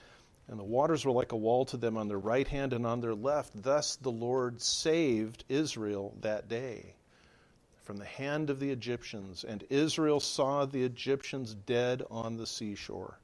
and 0.48 0.58
the 0.58 0.64
waters 0.64 1.04
were 1.04 1.12
like 1.12 1.32
a 1.32 1.36
wall 1.36 1.64
to 1.66 1.76
them 1.76 1.96
on 1.96 2.08
their 2.08 2.18
right 2.18 2.46
hand 2.46 2.72
and 2.72 2.86
on 2.86 3.00
their 3.00 3.14
left. 3.14 3.50
Thus 3.62 3.96
the 3.96 4.12
Lord 4.12 4.60
saved 4.60 5.44
Israel 5.48 6.14
that 6.20 6.48
day 6.48 6.94
from 7.86 7.96
the 7.98 8.04
hand 8.04 8.50
of 8.50 8.58
the 8.58 8.70
Egyptians, 8.70 9.44
and 9.44 9.64
Israel 9.70 10.18
saw 10.18 10.66
the 10.66 10.82
Egyptians 10.82 11.54
dead 11.54 12.02
on 12.10 12.36
the 12.36 12.46
seashore. 12.46 13.18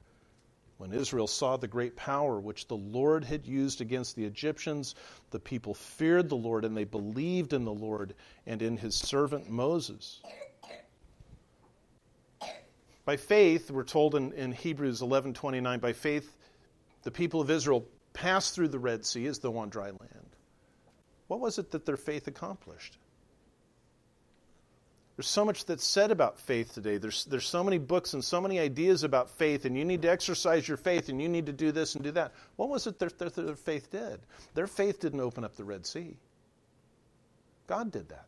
When 0.79 0.93
Israel 0.93 1.27
saw 1.27 1.57
the 1.57 1.69
great 1.69 1.97
power 1.97 2.41
which 2.41 2.69
the 2.69 2.77
Lord 2.77 3.25
had 3.25 3.47
used 3.47 3.81
against 3.81 4.15
the 4.15 4.25
Egyptians, 4.25 4.95
the 5.31 5.41
people 5.41 5.75
feared 5.75 6.29
the 6.29 6.37
Lord, 6.37 6.65
and 6.65 6.77
they 6.77 6.85
believed 6.85 7.53
in 7.53 7.65
the 7.65 7.73
Lord 7.73 8.15
and 8.47 8.63
in 8.63 8.77
his 8.77 8.95
servant 8.95 9.51
Moses. 9.51 10.21
By 13.05 13.17
faith, 13.17 13.71
we're 13.71 13.85
told 13.85 14.15
in, 14.15 14.33
in 14.33 14.53
Hebrews 14.53 15.01
11:29, 15.01 15.81
by 15.81 15.93
faith 15.93 16.37
the 17.03 17.11
people 17.11 17.41
of 17.41 17.51
Israel 17.51 17.87
passed 18.13 18.55
through 18.55 18.69
the 18.69 18.79
Red 18.79 19.05
Sea 19.05 19.27
as 19.27 19.41
though 19.41 19.59
on 19.59 19.71
dry 19.71 19.87
land. 19.87 20.37
What 21.27 21.41
was 21.41 21.59
it 21.59 21.71
that 21.73 21.87
their 21.87 21.97
faith 21.97 22.29
accomplished? 22.29 22.99
There's 25.17 25.29
so 25.29 25.45
much 25.45 25.67
that's 25.67 25.85
said 25.85 26.11
about 26.11 26.39
faith 26.41 26.73
today. 26.73 26.97
There's, 26.97 27.27
there's 27.27 27.47
so 27.47 27.63
many 27.63 27.79
books 27.79 28.15
and 28.15 28.25
so 28.25 28.41
many 28.41 28.59
ideas 28.59 29.05
about 29.05 29.31
faith, 29.31 29.67
and 29.67 29.77
you 29.77 29.85
need 29.85 30.03
to 30.03 30.11
exercise 30.11 30.67
your 30.67 30.79
faith, 30.79 31.09
and 31.09 31.21
you 31.21 31.29
need 31.29 31.47
to 31.47 31.53
do 31.53 31.71
this 31.71 31.95
and 31.95 32.03
do 32.03 32.13
that. 32.13 32.33
What 32.57 32.71
was 32.71 32.87
it 32.87 32.99
that 32.99 33.19
their, 33.19 33.29
their 33.29 33.55
faith 33.55 33.91
did? 33.91 34.21
Their 34.55 34.67
faith 34.67 35.01
didn't 35.01 35.21
open 35.21 35.45
up 35.45 35.55
the 35.55 35.65
Red 35.65 35.87
Sea. 35.87 36.17
God 37.67 37.93
did 37.93 38.09
that. 38.09 38.27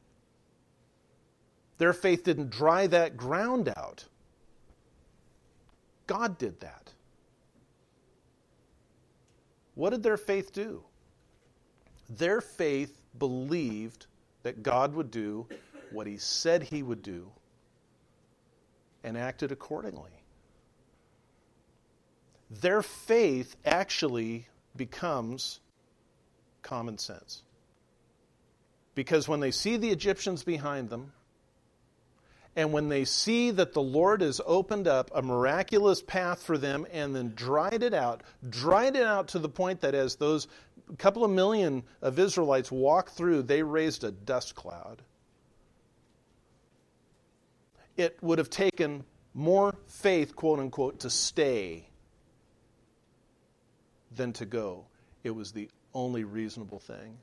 Their 1.79 1.95
faith 1.95 2.23
didn't 2.23 2.51
dry 2.51 2.87
that 2.87 3.17
ground 3.17 3.73
out. 3.75 4.05
God 6.07 6.39
did 6.39 6.61
that. 6.61 6.93
What 9.75 9.91
did 9.91 10.03
their 10.03 10.17
faith 10.17 10.53
do? 10.53 10.85
Their 12.09 12.41
faith 12.41 13.01
believed 13.19 14.07
that 14.43 14.63
God 14.63 14.95
would 14.95 15.11
do 15.11 15.47
what 15.91 16.07
he 16.07 16.17
said 16.19 16.63
he 16.63 16.83
would 16.83 17.03
do 17.03 17.31
and 19.03 19.17
acted 19.17 19.53
accordingly. 19.53 20.11
Their 22.51 22.83
faith 22.83 23.57
actually 23.65 24.47
becomes 24.77 25.61
common 26.63 26.99
sense. 26.99 27.43
Because 28.95 29.27
when 29.27 29.41
they 29.41 29.51
see 29.51 29.77
the 29.77 29.91
Egyptians 29.91 30.45
behind 30.45 30.89
them, 30.89 31.13
and 32.57 32.73
when 32.73 32.89
they 32.89 33.05
see 33.05 33.51
that 33.51 33.73
the 33.73 33.83
Lord 33.83 34.21
has 34.21 34.41
opened 34.47 34.87
up 34.87 35.11
a 35.15 35.23
miraculous 35.23 36.03
path 36.03 36.43
for 36.43 36.57
them 36.57 36.87
and 36.93 37.15
then 37.15 37.33
dried 37.35 37.83
it 37.83 37.95
out, 37.95 38.23
dried 38.49 38.95
it 38.95 39.03
out 39.03 39.29
to 39.29 39.39
the 39.39 39.49
point 39.49 39.81
that 39.81 39.95
as 39.95 40.17
those 40.17 40.47
couple 40.99 41.25
of 41.25 41.31
million 41.31 41.83
of 42.01 42.19
Israelites 42.19 42.71
walked 42.71 43.11
through, 43.11 43.43
they 43.43 43.63
raised 43.63 44.05
a 44.05 44.13
dust 44.13 44.55
cloud. 44.55 45.03
It 47.97 48.19
would 48.23 48.39
have 48.39 48.51
taken 48.51 49.05
more 49.35 49.75
faith, 49.87 50.37
quote 50.37 50.61
unquote, 50.61 51.01
to 51.01 51.11
stay 51.11 51.89
than 54.15 54.33
to 54.35 54.47
go. 54.47 54.87
It 55.25 55.31
was 55.31 55.53
the 55.53 55.69
only 55.93 56.23
reasonable 56.23 56.79
thing. 56.79 57.19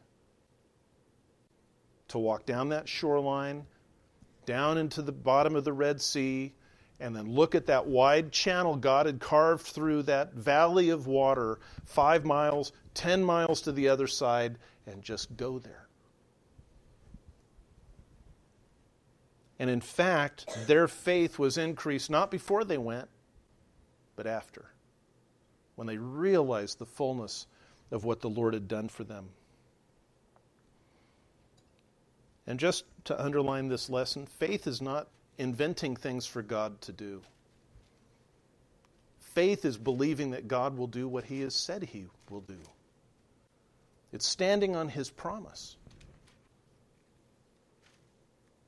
To 2.09 2.19
walk 2.19 2.45
down 2.45 2.69
that 2.69 2.89
shoreline, 2.89 3.65
down 4.51 4.77
into 4.77 5.01
the 5.01 5.13
bottom 5.13 5.55
of 5.55 5.63
the 5.63 5.71
Red 5.71 6.01
Sea, 6.01 6.51
and 6.99 7.15
then 7.15 7.33
look 7.33 7.55
at 7.55 7.67
that 7.67 7.87
wide 7.87 8.33
channel 8.33 8.75
God 8.75 9.05
had 9.05 9.21
carved 9.21 9.65
through 9.65 10.03
that 10.03 10.33
valley 10.33 10.89
of 10.89 11.07
water, 11.07 11.57
five 11.85 12.25
miles, 12.25 12.73
ten 12.93 13.23
miles 13.23 13.61
to 13.61 13.71
the 13.71 13.87
other 13.87 14.07
side, 14.07 14.57
and 14.85 15.01
just 15.01 15.37
go 15.37 15.57
there. 15.57 15.87
And 19.57 19.69
in 19.69 19.79
fact, 19.79 20.45
their 20.67 20.89
faith 20.89 21.39
was 21.39 21.57
increased 21.57 22.09
not 22.09 22.29
before 22.29 22.65
they 22.65 22.77
went, 22.77 23.07
but 24.17 24.27
after, 24.27 24.65
when 25.75 25.87
they 25.87 25.97
realized 25.97 26.77
the 26.77 26.85
fullness 26.85 27.47
of 27.89 28.03
what 28.03 28.19
the 28.19 28.29
Lord 28.29 28.53
had 28.53 28.67
done 28.67 28.89
for 28.89 29.05
them. 29.05 29.29
And 32.51 32.59
just 32.59 32.83
to 33.05 33.17
underline 33.17 33.69
this 33.69 33.89
lesson, 33.89 34.25
faith 34.25 34.67
is 34.67 34.81
not 34.81 35.07
inventing 35.37 35.95
things 35.95 36.25
for 36.25 36.41
God 36.41 36.81
to 36.81 36.91
do. 36.91 37.21
Faith 39.21 39.63
is 39.63 39.77
believing 39.77 40.31
that 40.31 40.49
God 40.49 40.77
will 40.77 40.87
do 40.87 41.07
what 41.07 41.23
He 41.23 41.39
has 41.43 41.55
said 41.55 41.81
He 41.81 42.07
will 42.29 42.41
do. 42.41 42.57
It's 44.11 44.27
standing 44.27 44.75
on 44.75 44.89
His 44.89 45.09
promise 45.09 45.77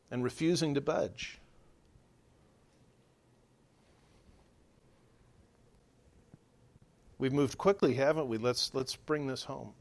and 0.09 0.23
refusing 0.23 0.75
to 0.75 0.79
budge. 0.79 1.39
We've 7.17 7.33
moved 7.33 7.57
quickly, 7.57 7.95
haven't 7.95 8.29
we? 8.29 8.37
Let's, 8.37 8.71
let's 8.73 8.95
bring 8.95 9.27
this 9.27 9.43
home. 9.43 9.73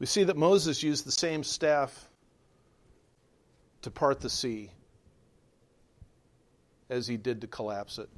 We 0.00 0.06
see 0.06 0.24
that 0.24 0.36
Moses 0.36 0.82
used 0.82 1.04
the 1.04 1.12
same 1.12 1.44
staff 1.44 2.08
to 3.82 3.90
part 3.90 4.20
the 4.20 4.30
sea. 4.30 4.72
as 6.88 7.06
he 7.06 7.16
did 7.16 7.42
to 7.42 7.46
collapse 7.46 7.98
it. 7.98 8.08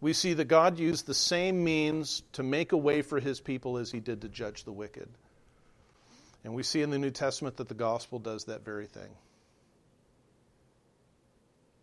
We 0.00 0.12
see 0.12 0.34
that 0.34 0.44
God 0.44 0.78
used 0.78 1.04
the 1.04 1.14
same 1.14 1.64
means 1.64 2.22
to 2.34 2.44
make 2.44 2.70
a 2.70 2.76
way 2.76 3.02
for 3.02 3.18
his 3.18 3.40
people 3.40 3.76
as 3.76 3.90
he 3.90 3.98
did 3.98 4.20
to 4.20 4.28
judge 4.28 4.62
the 4.62 4.70
wicked. 4.70 5.08
And 6.44 6.54
we 6.54 6.62
see 6.62 6.80
in 6.80 6.90
the 6.90 6.98
New 6.98 7.10
Testament 7.10 7.56
that 7.56 7.66
the 7.66 7.74
gospel 7.74 8.20
does 8.20 8.44
that 8.44 8.64
very 8.64 8.86
thing. 8.86 9.10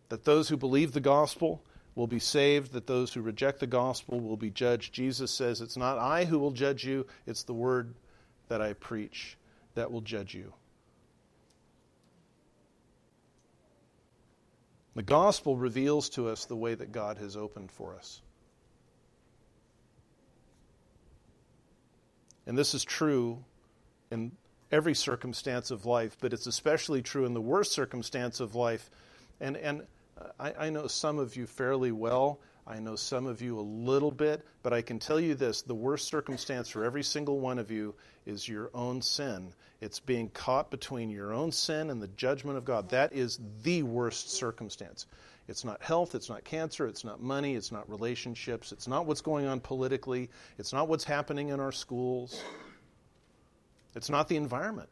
That 0.08 0.24
those 0.24 0.48
who 0.48 0.56
believe 0.56 0.92
the 0.92 1.00
gospel 1.00 1.62
will 1.94 2.06
be 2.06 2.18
saved, 2.18 2.72
that 2.72 2.86
those 2.86 3.12
who 3.12 3.20
reject 3.20 3.60
the 3.60 3.66
gospel 3.66 4.18
will 4.18 4.38
be 4.38 4.50
judged. 4.50 4.94
Jesus 4.94 5.30
says, 5.30 5.60
It's 5.60 5.76
not 5.76 5.98
I 5.98 6.24
who 6.24 6.38
will 6.38 6.52
judge 6.52 6.82
you, 6.82 7.06
it's 7.26 7.42
the 7.42 7.52
word 7.52 7.94
that 8.48 8.60
I 8.60 8.72
preach 8.72 9.36
that 9.74 9.90
will 9.90 10.00
judge 10.00 10.34
you. 10.34 10.52
The 14.94 15.02
gospel 15.02 15.56
reveals 15.56 16.08
to 16.10 16.28
us 16.28 16.44
the 16.44 16.56
way 16.56 16.74
that 16.74 16.92
God 16.92 17.18
has 17.18 17.36
opened 17.36 17.72
for 17.72 17.96
us. 17.96 18.22
And 22.46 22.56
this 22.56 22.74
is 22.74 22.84
true 22.84 23.44
in 24.10 24.32
every 24.70 24.94
circumstance 24.94 25.70
of 25.70 25.86
life, 25.86 26.16
but 26.20 26.32
it's 26.32 26.46
especially 26.46 27.02
true 27.02 27.24
in 27.24 27.34
the 27.34 27.40
worst 27.40 27.72
circumstance 27.72 28.38
of 28.40 28.54
life. 28.54 28.90
And, 29.40 29.56
and 29.56 29.82
I, 30.38 30.52
I 30.66 30.70
know 30.70 30.86
some 30.86 31.18
of 31.18 31.36
you 31.36 31.46
fairly 31.46 31.90
well. 31.90 32.38
I 32.66 32.78
know 32.78 32.96
some 32.96 33.26
of 33.26 33.42
you 33.42 33.58
a 33.58 33.60
little 33.60 34.10
bit, 34.10 34.44
but 34.62 34.72
I 34.72 34.80
can 34.80 34.98
tell 34.98 35.20
you 35.20 35.34
this 35.34 35.62
the 35.62 35.74
worst 35.74 36.08
circumstance 36.08 36.68
for 36.68 36.84
every 36.84 37.02
single 37.02 37.38
one 37.38 37.58
of 37.58 37.70
you 37.70 37.94
is 38.24 38.48
your 38.48 38.70
own 38.72 39.02
sin. 39.02 39.52
It's 39.80 40.00
being 40.00 40.30
caught 40.30 40.70
between 40.70 41.10
your 41.10 41.32
own 41.32 41.52
sin 41.52 41.90
and 41.90 42.00
the 42.00 42.08
judgment 42.08 42.56
of 42.56 42.64
God. 42.64 42.88
That 42.88 43.12
is 43.12 43.38
the 43.62 43.82
worst 43.82 44.30
circumstance. 44.30 45.06
It's 45.46 45.62
not 45.62 45.82
health, 45.82 46.14
it's 46.14 46.30
not 46.30 46.42
cancer, 46.44 46.86
it's 46.86 47.04
not 47.04 47.20
money, 47.20 47.54
it's 47.54 47.70
not 47.70 47.88
relationships, 47.90 48.72
it's 48.72 48.88
not 48.88 49.04
what's 49.04 49.20
going 49.20 49.44
on 49.44 49.60
politically, 49.60 50.30
it's 50.56 50.72
not 50.72 50.88
what's 50.88 51.04
happening 51.04 51.48
in 51.48 51.60
our 51.60 51.72
schools, 51.72 52.42
it's 53.94 54.08
not 54.08 54.26
the 54.26 54.36
environment, 54.36 54.88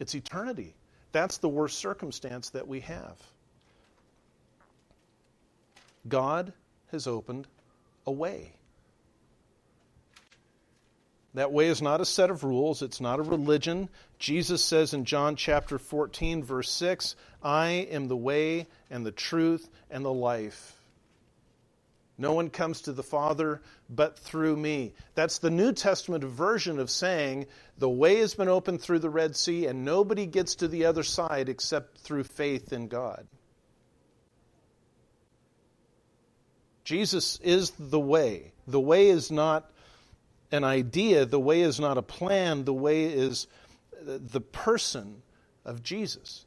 it's 0.00 0.16
eternity. 0.16 0.74
That's 1.12 1.38
the 1.38 1.48
worst 1.48 1.78
circumstance 1.78 2.50
that 2.50 2.66
we 2.66 2.80
have. 2.80 3.18
God 6.08 6.52
has 6.92 7.06
opened 7.06 7.46
a 8.06 8.12
way. 8.12 8.52
That 11.34 11.52
way 11.52 11.68
is 11.68 11.80
not 11.80 12.00
a 12.00 12.04
set 12.04 12.30
of 12.30 12.44
rules, 12.44 12.82
it's 12.82 13.00
not 13.00 13.18
a 13.18 13.22
religion. 13.22 13.88
Jesus 14.18 14.62
says 14.62 14.92
in 14.92 15.06
John 15.06 15.34
chapter 15.34 15.78
14, 15.78 16.44
verse 16.44 16.70
6, 16.70 17.16
I 17.42 17.88
am 17.90 18.08
the 18.08 18.16
way 18.16 18.66
and 18.90 19.04
the 19.04 19.12
truth 19.12 19.68
and 19.90 20.04
the 20.04 20.12
life. 20.12 20.76
No 22.18 22.34
one 22.34 22.50
comes 22.50 22.82
to 22.82 22.92
the 22.92 23.02
Father 23.02 23.62
but 23.88 24.18
through 24.18 24.56
me. 24.56 24.92
That's 25.14 25.38
the 25.38 25.50
New 25.50 25.72
Testament 25.72 26.22
version 26.22 26.78
of 26.78 26.90
saying 26.90 27.46
the 27.78 27.88
way 27.88 28.16
has 28.16 28.34
been 28.34 28.48
opened 28.48 28.82
through 28.82 29.00
the 29.00 29.10
Red 29.10 29.34
Sea 29.34 29.66
and 29.66 29.84
nobody 29.84 30.26
gets 30.26 30.56
to 30.56 30.68
the 30.68 30.84
other 30.84 31.02
side 31.02 31.48
except 31.48 31.98
through 31.98 32.24
faith 32.24 32.72
in 32.72 32.88
God. 32.88 33.26
Jesus 36.92 37.40
is 37.42 37.70
the 37.78 37.98
way. 37.98 38.52
The 38.66 38.78
way 38.78 39.08
is 39.08 39.30
not 39.30 39.70
an 40.50 40.62
idea, 40.62 41.24
the 41.24 41.40
way 41.40 41.62
is 41.62 41.80
not 41.80 41.96
a 41.96 42.02
plan, 42.02 42.66
the 42.66 42.74
way 42.74 43.04
is 43.04 43.46
the 44.02 44.42
person 44.42 45.22
of 45.64 45.82
Jesus. 45.82 46.44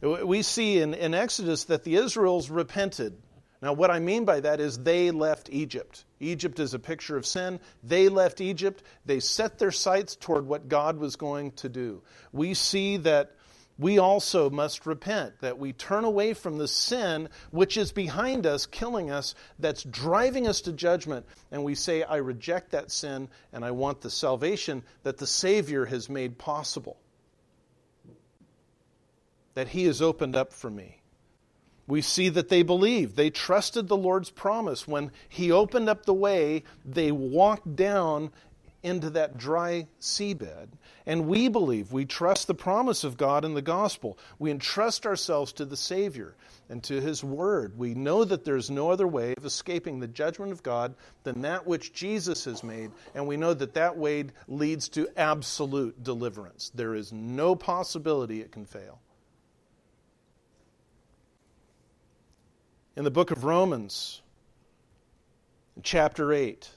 We 0.00 0.42
see 0.42 0.78
in, 0.78 0.94
in 0.94 1.14
Exodus 1.14 1.64
that 1.64 1.82
the 1.82 1.96
Israels 1.96 2.48
repented. 2.48 3.20
Now, 3.60 3.72
what 3.72 3.90
I 3.90 3.98
mean 3.98 4.24
by 4.24 4.38
that 4.38 4.60
is 4.60 4.78
they 4.78 5.10
left 5.10 5.50
Egypt. 5.50 6.04
Egypt 6.20 6.60
is 6.60 6.74
a 6.74 6.78
picture 6.78 7.16
of 7.16 7.26
sin. 7.26 7.58
They 7.82 8.08
left 8.08 8.40
Egypt. 8.40 8.84
They 9.04 9.18
set 9.18 9.58
their 9.58 9.72
sights 9.72 10.14
toward 10.14 10.46
what 10.46 10.68
God 10.68 10.98
was 10.98 11.16
going 11.16 11.50
to 11.56 11.68
do. 11.68 12.02
We 12.30 12.54
see 12.54 12.98
that 12.98 13.32
we 13.78 13.98
also 13.98 14.50
must 14.50 14.86
repent, 14.86 15.40
that 15.40 15.58
we 15.58 15.72
turn 15.72 16.04
away 16.04 16.34
from 16.34 16.58
the 16.58 16.66
sin 16.66 17.28
which 17.50 17.76
is 17.76 17.92
behind 17.92 18.44
us, 18.44 18.66
killing 18.66 19.10
us, 19.10 19.36
that's 19.58 19.84
driving 19.84 20.48
us 20.48 20.60
to 20.62 20.72
judgment, 20.72 21.26
and 21.52 21.62
we 21.62 21.76
say, 21.76 22.02
I 22.02 22.16
reject 22.16 22.72
that 22.72 22.90
sin 22.90 23.28
and 23.52 23.64
I 23.64 23.70
want 23.70 24.00
the 24.00 24.10
salvation 24.10 24.82
that 25.04 25.18
the 25.18 25.26
Savior 25.28 25.84
has 25.84 26.08
made 26.08 26.38
possible, 26.38 26.98
that 29.54 29.68
He 29.68 29.84
has 29.84 30.02
opened 30.02 30.34
up 30.34 30.52
for 30.52 30.70
me. 30.70 30.96
We 31.86 32.02
see 32.02 32.28
that 32.28 32.50
they 32.50 32.62
believed. 32.62 33.16
They 33.16 33.30
trusted 33.30 33.88
the 33.88 33.96
Lord's 33.96 34.28
promise. 34.28 34.86
When 34.86 35.10
He 35.28 35.50
opened 35.50 35.88
up 35.88 36.04
the 36.04 36.12
way, 36.12 36.64
they 36.84 37.10
walked 37.12 37.76
down 37.76 38.30
into 38.82 39.10
that 39.10 39.36
dry 39.36 39.86
seabed. 40.00 40.68
And 41.06 41.26
we 41.26 41.48
believe, 41.48 41.92
we 41.92 42.04
trust 42.04 42.46
the 42.46 42.54
promise 42.54 43.04
of 43.04 43.16
God 43.16 43.44
in 43.44 43.54
the 43.54 43.62
gospel. 43.62 44.18
We 44.38 44.50
entrust 44.50 45.06
ourselves 45.06 45.52
to 45.54 45.64
the 45.64 45.76
Savior 45.76 46.36
and 46.68 46.82
to 46.84 47.00
His 47.00 47.24
Word. 47.24 47.76
We 47.78 47.94
know 47.94 48.24
that 48.24 48.44
there's 48.44 48.70
no 48.70 48.90
other 48.90 49.08
way 49.08 49.34
of 49.36 49.44
escaping 49.44 49.98
the 49.98 50.06
judgment 50.06 50.52
of 50.52 50.62
God 50.62 50.94
than 51.24 51.42
that 51.42 51.66
which 51.66 51.92
Jesus 51.92 52.44
has 52.44 52.62
made, 52.62 52.90
and 53.14 53.26
we 53.26 53.36
know 53.36 53.54
that 53.54 53.74
that 53.74 53.96
way 53.96 54.26
leads 54.46 54.88
to 54.90 55.08
absolute 55.16 56.02
deliverance. 56.02 56.70
There 56.74 56.94
is 56.94 57.12
no 57.12 57.56
possibility 57.56 58.40
it 58.40 58.52
can 58.52 58.66
fail. 58.66 59.00
In 62.96 63.04
the 63.04 63.10
book 63.10 63.30
of 63.30 63.44
Romans, 63.44 64.22
chapter 65.82 66.32
8, 66.32 66.68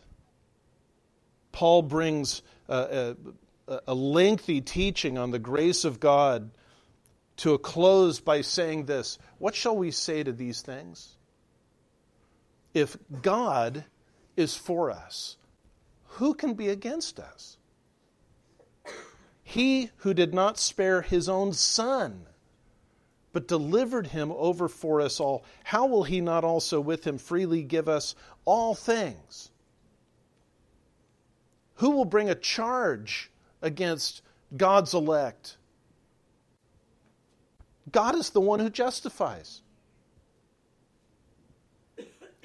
Paul 1.51 1.81
brings 1.83 2.41
a, 2.67 3.15
a, 3.67 3.79
a 3.87 3.93
lengthy 3.93 4.61
teaching 4.61 5.17
on 5.17 5.31
the 5.31 5.39
grace 5.39 5.85
of 5.85 5.99
God 5.99 6.51
to 7.37 7.53
a 7.53 7.59
close 7.59 8.19
by 8.19 8.41
saying 8.41 8.85
this 8.85 9.17
What 9.37 9.55
shall 9.55 9.75
we 9.75 9.91
say 9.91 10.23
to 10.23 10.31
these 10.31 10.61
things? 10.61 11.15
If 12.73 12.97
God 13.21 13.85
is 14.37 14.55
for 14.55 14.91
us, 14.91 15.37
who 16.05 16.33
can 16.33 16.53
be 16.53 16.69
against 16.69 17.19
us? 17.19 17.57
He 19.43 19.89
who 19.97 20.13
did 20.13 20.33
not 20.33 20.57
spare 20.57 21.01
his 21.01 21.27
own 21.27 21.51
son, 21.51 22.25
but 23.33 23.47
delivered 23.47 24.07
him 24.07 24.31
over 24.31 24.69
for 24.69 25.01
us 25.01 25.19
all, 25.19 25.43
how 25.63 25.87
will 25.87 26.03
he 26.03 26.21
not 26.21 26.43
also 26.43 26.79
with 26.79 27.05
him 27.05 27.17
freely 27.17 27.61
give 27.63 27.89
us 27.89 28.15
all 28.45 28.73
things? 28.75 29.50
Who 31.81 31.89
will 31.89 32.05
bring 32.05 32.29
a 32.29 32.35
charge 32.35 33.31
against 33.59 34.21
God's 34.55 34.93
elect? 34.93 35.57
God 37.91 38.15
is 38.15 38.29
the 38.29 38.39
one 38.39 38.59
who 38.59 38.69
justifies. 38.69 39.63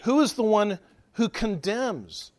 Who 0.04 0.22
is 0.22 0.32
the 0.32 0.42
one 0.42 0.78
who 1.12 1.28
condemns? 1.28 2.32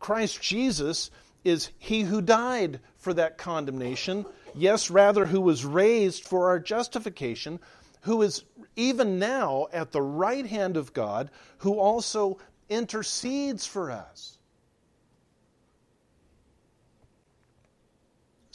Christ 0.00 0.40
Jesus 0.40 1.10
is 1.44 1.68
he 1.78 2.00
who 2.00 2.22
died 2.22 2.80
for 2.96 3.12
that 3.12 3.36
condemnation. 3.36 4.24
Yes, 4.54 4.90
rather, 4.90 5.26
who 5.26 5.42
was 5.42 5.66
raised 5.66 6.24
for 6.24 6.48
our 6.48 6.58
justification, 6.58 7.60
who 8.00 8.22
is 8.22 8.44
even 8.74 9.18
now 9.18 9.66
at 9.70 9.92
the 9.92 10.00
right 10.00 10.46
hand 10.46 10.78
of 10.78 10.94
God, 10.94 11.30
who 11.58 11.78
also 11.78 12.38
intercedes 12.70 13.66
for 13.66 13.90
us. 13.90 14.37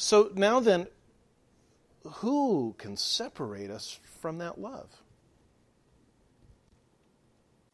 So 0.03 0.29
now 0.35 0.59
then, 0.59 0.87
who 2.05 2.75
can 2.77 2.97
separate 2.97 3.71
us 3.71 4.01
from 4.19 4.39
that 4.39 4.59
love? 4.59 4.89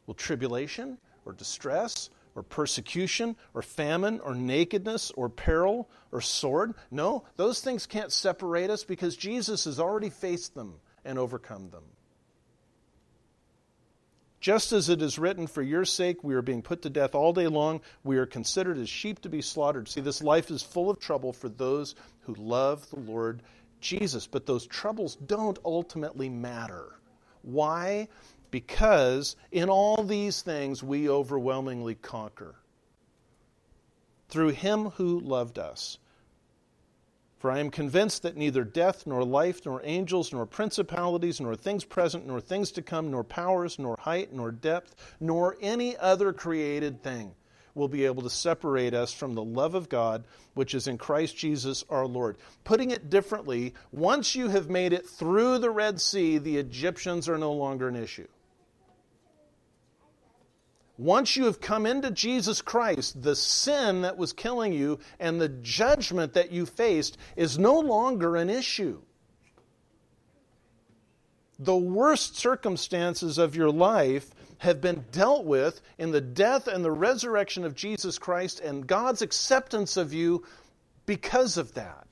Will 0.06 0.14
tribulation 0.14 1.00
or 1.26 1.34
distress 1.34 2.12
or 2.36 2.44
persecution 2.44 3.36
or 3.56 3.64
famine 3.64 4.20
or 4.20 4.36
nakedness 4.36 5.10
or 5.16 5.28
peril 5.28 5.90
or 6.12 6.22
sword? 6.22 6.76
No, 6.92 7.24
those 7.36 7.62
things 7.62 7.88
can't 7.88 8.12
separate 8.12 8.70
us 8.70 8.84
because 8.84 9.18
Jesus 9.18 9.66
has 9.66 9.80
already 9.80 10.12
faced 10.12 10.54
them 10.54 10.76
and 11.04 11.18
overcome 11.18 11.72
them. 11.72 11.84
Just 14.40 14.72
as 14.72 14.88
it 14.88 15.02
is 15.02 15.20
written, 15.20 15.48
For 15.48 15.62
your 15.62 15.84
sake 15.84 16.24
we 16.24 16.34
are 16.34 16.42
being 16.42 16.62
put 16.62 16.82
to 16.84 16.90
death 16.90 17.14
all 17.14 17.34
day 17.34 17.48
long, 17.48 17.82
we 18.04 18.18
are 18.18 18.26
considered 18.26 18.78
as 18.78 18.90
sheep 18.90 19.20
to 19.22 19.30
be 19.30 19.42
slaughtered. 19.42 19.90
See, 19.90 20.02
this 20.02 20.22
life 20.22 20.50
is 20.50 20.64
full 20.64 20.90
of 20.90 21.00
trouble 21.00 21.34
for 21.34 21.50
those 21.50 21.96
who 22.22 22.36
love 22.36 22.90
the 22.90 23.00
Lord 23.00 23.42
Jesus, 23.82 24.28
but 24.28 24.46
those 24.46 24.66
troubles 24.66 25.16
don't 25.16 25.60
ultimately 25.66 26.30
matter. 26.30 26.96
Why? 27.42 28.08
Because 28.52 29.36
in 29.52 29.70
all 29.70 30.04
these 30.04 30.42
things 30.42 30.82
we 30.82 31.10
overwhelmingly 31.10 31.96
conquer. 31.96 32.56
Through 34.30 34.50
him 34.50 34.92
who 34.92 35.20
loved 35.20 35.60
us. 35.60 35.98
For 37.40 37.50
I 37.50 37.60
am 37.60 37.72
convinced 37.72 38.22
that 38.24 38.36
neither 38.36 38.66
death, 38.66 39.08
nor 39.08 39.24
life, 39.24 39.66
nor 39.66 39.82
angels, 39.86 40.34
nor 40.34 40.46
principalities, 40.46 41.40
nor 41.40 41.56
things 41.56 41.86
present, 41.86 42.28
nor 42.28 42.42
things 42.42 42.70
to 42.74 42.82
come, 42.82 43.10
nor 43.10 43.24
powers, 43.24 43.80
nor 43.80 43.96
height, 43.98 44.34
nor 44.34 44.52
depth, 44.52 45.16
nor 45.22 45.56
any 45.62 45.96
other 45.98 46.34
created 46.34 47.02
thing 47.02 47.34
will 47.76 47.88
be 47.88 48.06
able 48.06 48.24
to 48.24 48.30
separate 48.30 48.94
us 48.94 49.14
from 49.14 49.36
the 49.36 49.44
love 49.44 49.74
of 49.74 49.88
God 49.88 50.26
which 50.54 50.74
is 50.76 50.88
in 50.88 50.98
Christ 50.98 51.38
Jesus 51.38 51.86
our 51.90 52.06
Lord. 52.06 52.38
Putting 52.66 52.92
it 52.92 53.10
differently, 53.10 53.74
once 53.92 54.36
you 54.36 54.50
have 54.50 54.70
made 54.70 54.92
it 54.92 55.08
through 55.08 55.60
the 55.60 55.70
Red 55.70 56.02
Sea, 56.02 56.38
the 56.38 56.58
Egyptians 56.58 57.30
are 57.30 57.38
no 57.38 57.54
longer 57.54 57.88
an 57.88 57.96
issue. 57.96 58.28
Once 61.00 61.38
you 61.38 61.46
have 61.46 61.62
come 61.62 61.86
into 61.86 62.12
Jesus 62.12 62.62
Christ, 62.62 63.24
the 63.24 63.34
sin 63.34 64.02
that 64.02 64.18
was 64.18 64.34
killing 64.34 64.74
you 64.74 65.00
and 65.18 65.40
the 65.40 65.48
judgment 65.48 66.34
that 66.34 66.52
you 66.52 66.66
faced 66.66 67.18
is 67.38 67.58
no 67.58 67.80
longer 67.80 68.36
an 68.36 68.50
issue. 68.50 69.02
The 71.58 71.78
worst 71.78 72.36
circumstances 72.36 73.38
of 73.38 73.56
your 73.56 73.72
life 73.72 74.30
have 74.58 74.82
been 74.82 75.06
dealt 75.14 75.46
with 75.46 75.80
in 75.98 76.12
the 76.12 76.20
death 76.20 76.68
and 76.68 76.84
the 76.84 76.92
resurrection 76.92 77.64
of 77.64 77.76
Jesus 77.76 78.20
Christ 78.20 78.60
and 78.60 78.86
God's 78.86 79.22
acceptance 79.22 79.96
of 79.96 80.14
you 80.14 80.44
because 81.06 81.56
of 81.56 81.76
that. 81.76 82.09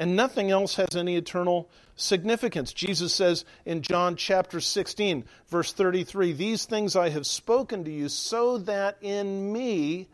And 0.00 0.16
nothing 0.16 0.50
else 0.50 0.76
has 0.76 0.96
any 0.96 1.16
eternal 1.16 1.68
significance. 1.94 2.72
Jesus 2.72 3.14
says 3.14 3.44
in 3.66 3.82
John 3.82 4.16
chapter 4.16 4.58
16, 4.58 5.26
verse 5.48 5.74
33 5.74 6.32
These 6.32 6.64
things 6.64 6.96
I 6.96 7.10
have 7.10 7.26
spoken 7.26 7.84
to 7.84 7.90
you 7.90 8.08
so 8.08 8.56
that 8.56 8.96
in 9.02 9.52
me 9.52 10.08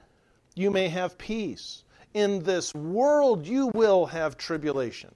you 0.56 0.72
may 0.72 0.88
have 0.88 1.16
peace. 1.16 1.84
In 2.12 2.42
this 2.42 2.74
world 2.74 3.46
you 3.46 3.68
will 3.68 4.06
have 4.06 4.36
tribulation. 4.36 5.14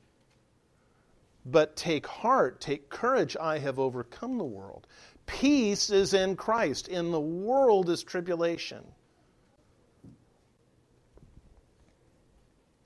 But 1.44 1.74
take 1.74 2.06
heart, 2.06 2.60
take 2.60 2.88
courage, 2.88 3.36
I 3.40 3.58
have 3.58 3.80
overcome 3.80 4.38
the 4.38 4.44
world. 4.44 4.86
Peace 5.26 5.90
is 5.90 6.14
in 6.14 6.36
Christ. 6.36 6.86
In 6.86 7.10
the 7.10 7.20
world 7.20 7.90
is 7.90 8.04
tribulation. 8.04 8.84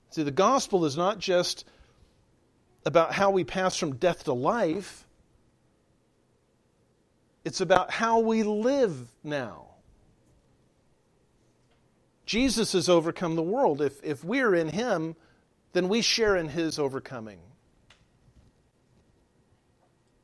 See, 0.09 0.23
the 0.23 0.31
gospel 0.31 0.85
is 0.85 0.97
not 0.97 1.19
just 1.19 1.65
about 2.85 3.13
how 3.13 3.31
we 3.31 3.43
pass 3.43 3.75
from 3.75 3.95
death 3.95 4.25
to 4.25 4.33
life, 4.33 5.05
it's 7.43 7.61
about 7.61 7.91
how 7.91 8.19
we 8.19 8.43
live 8.43 9.11
now. 9.23 9.67
Jesus 12.25 12.73
has 12.73 12.89
overcome 12.89 13.35
the 13.35 13.43
world. 13.43 13.81
If, 13.81 14.03
if 14.03 14.23
we're 14.23 14.55
in 14.55 14.69
Him, 14.69 15.15
then 15.73 15.89
we 15.89 16.01
share 16.01 16.35
in 16.35 16.49
His 16.49 16.79
overcoming. 16.79 17.39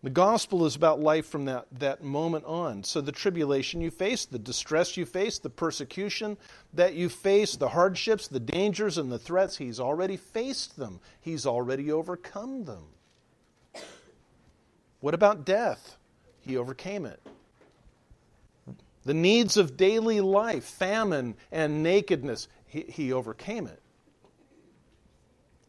The 0.03 0.09
gospel 0.09 0.65
is 0.65 0.75
about 0.75 0.99
life 0.99 1.27
from 1.27 1.45
that, 1.45 1.67
that 1.73 2.03
moment 2.03 2.45
on. 2.45 2.83
So, 2.83 3.01
the 3.01 3.11
tribulation 3.11 3.81
you 3.81 3.91
face, 3.91 4.25
the 4.25 4.39
distress 4.39 4.97
you 4.97 5.05
face, 5.05 5.37
the 5.37 5.49
persecution 5.49 6.37
that 6.73 6.95
you 6.95 7.07
face, 7.07 7.55
the 7.55 7.69
hardships, 7.69 8.27
the 8.27 8.39
dangers, 8.39 8.97
and 8.97 9.11
the 9.11 9.19
threats, 9.19 9.57
he's 9.57 9.79
already 9.79 10.17
faced 10.17 10.75
them. 10.77 10.99
He's 11.19 11.45
already 11.45 11.91
overcome 11.91 12.65
them. 12.65 12.85
What 15.01 15.13
about 15.13 15.45
death? 15.45 15.97
He 16.39 16.57
overcame 16.57 17.05
it. 17.05 17.19
The 19.03 19.13
needs 19.13 19.57
of 19.57 19.77
daily 19.77 20.19
life, 20.21 20.63
famine 20.63 21.35
and 21.51 21.83
nakedness, 21.83 22.47
he, 22.65 22.81
he 22.81 23.13
overcame 23.13 23.67
it 23.67 23.80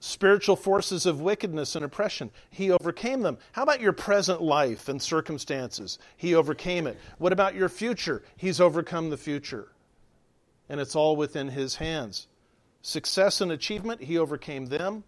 spiritual 0.03 0.57
forces 0.57 1.07
of 1.07 1.21
wickedness 1.21 1.77
and 1.77 1.85
oppression. 1.85 2.29
He 2.51 2.73
overcame 2.73 3.21
them. 3.21 3.39
How 3.53 3.63
about 3.63 3.81
your 3.81 3.93
present 3.93 4.43
life 4.43 4.89
and 4.89 5.01
circumstances? 5.01 5.97
He 6.17 6.35
overcame 6.35 6.89
it. 6.89 6.99
What 7.19 7.33
about 7.33 7.55
your 7.55 7.69
future? 7.69 8.25
He's 8.37 8.61
overcome 8.61 9.11
the 9.11 9.17
future. 9.17 9.69
And 10.69 10.81
it's 10.81 10.97
all 10.97 11.15
within 11.15 11.49
His 11.49 11.77
hands. 11.77 12.27
Success 12.83 13.41
and 13.41 13.53
achievement, 13.53 14.03
He 14.03 14.19
overcame 14.19 14.67
them. 14.67 15.05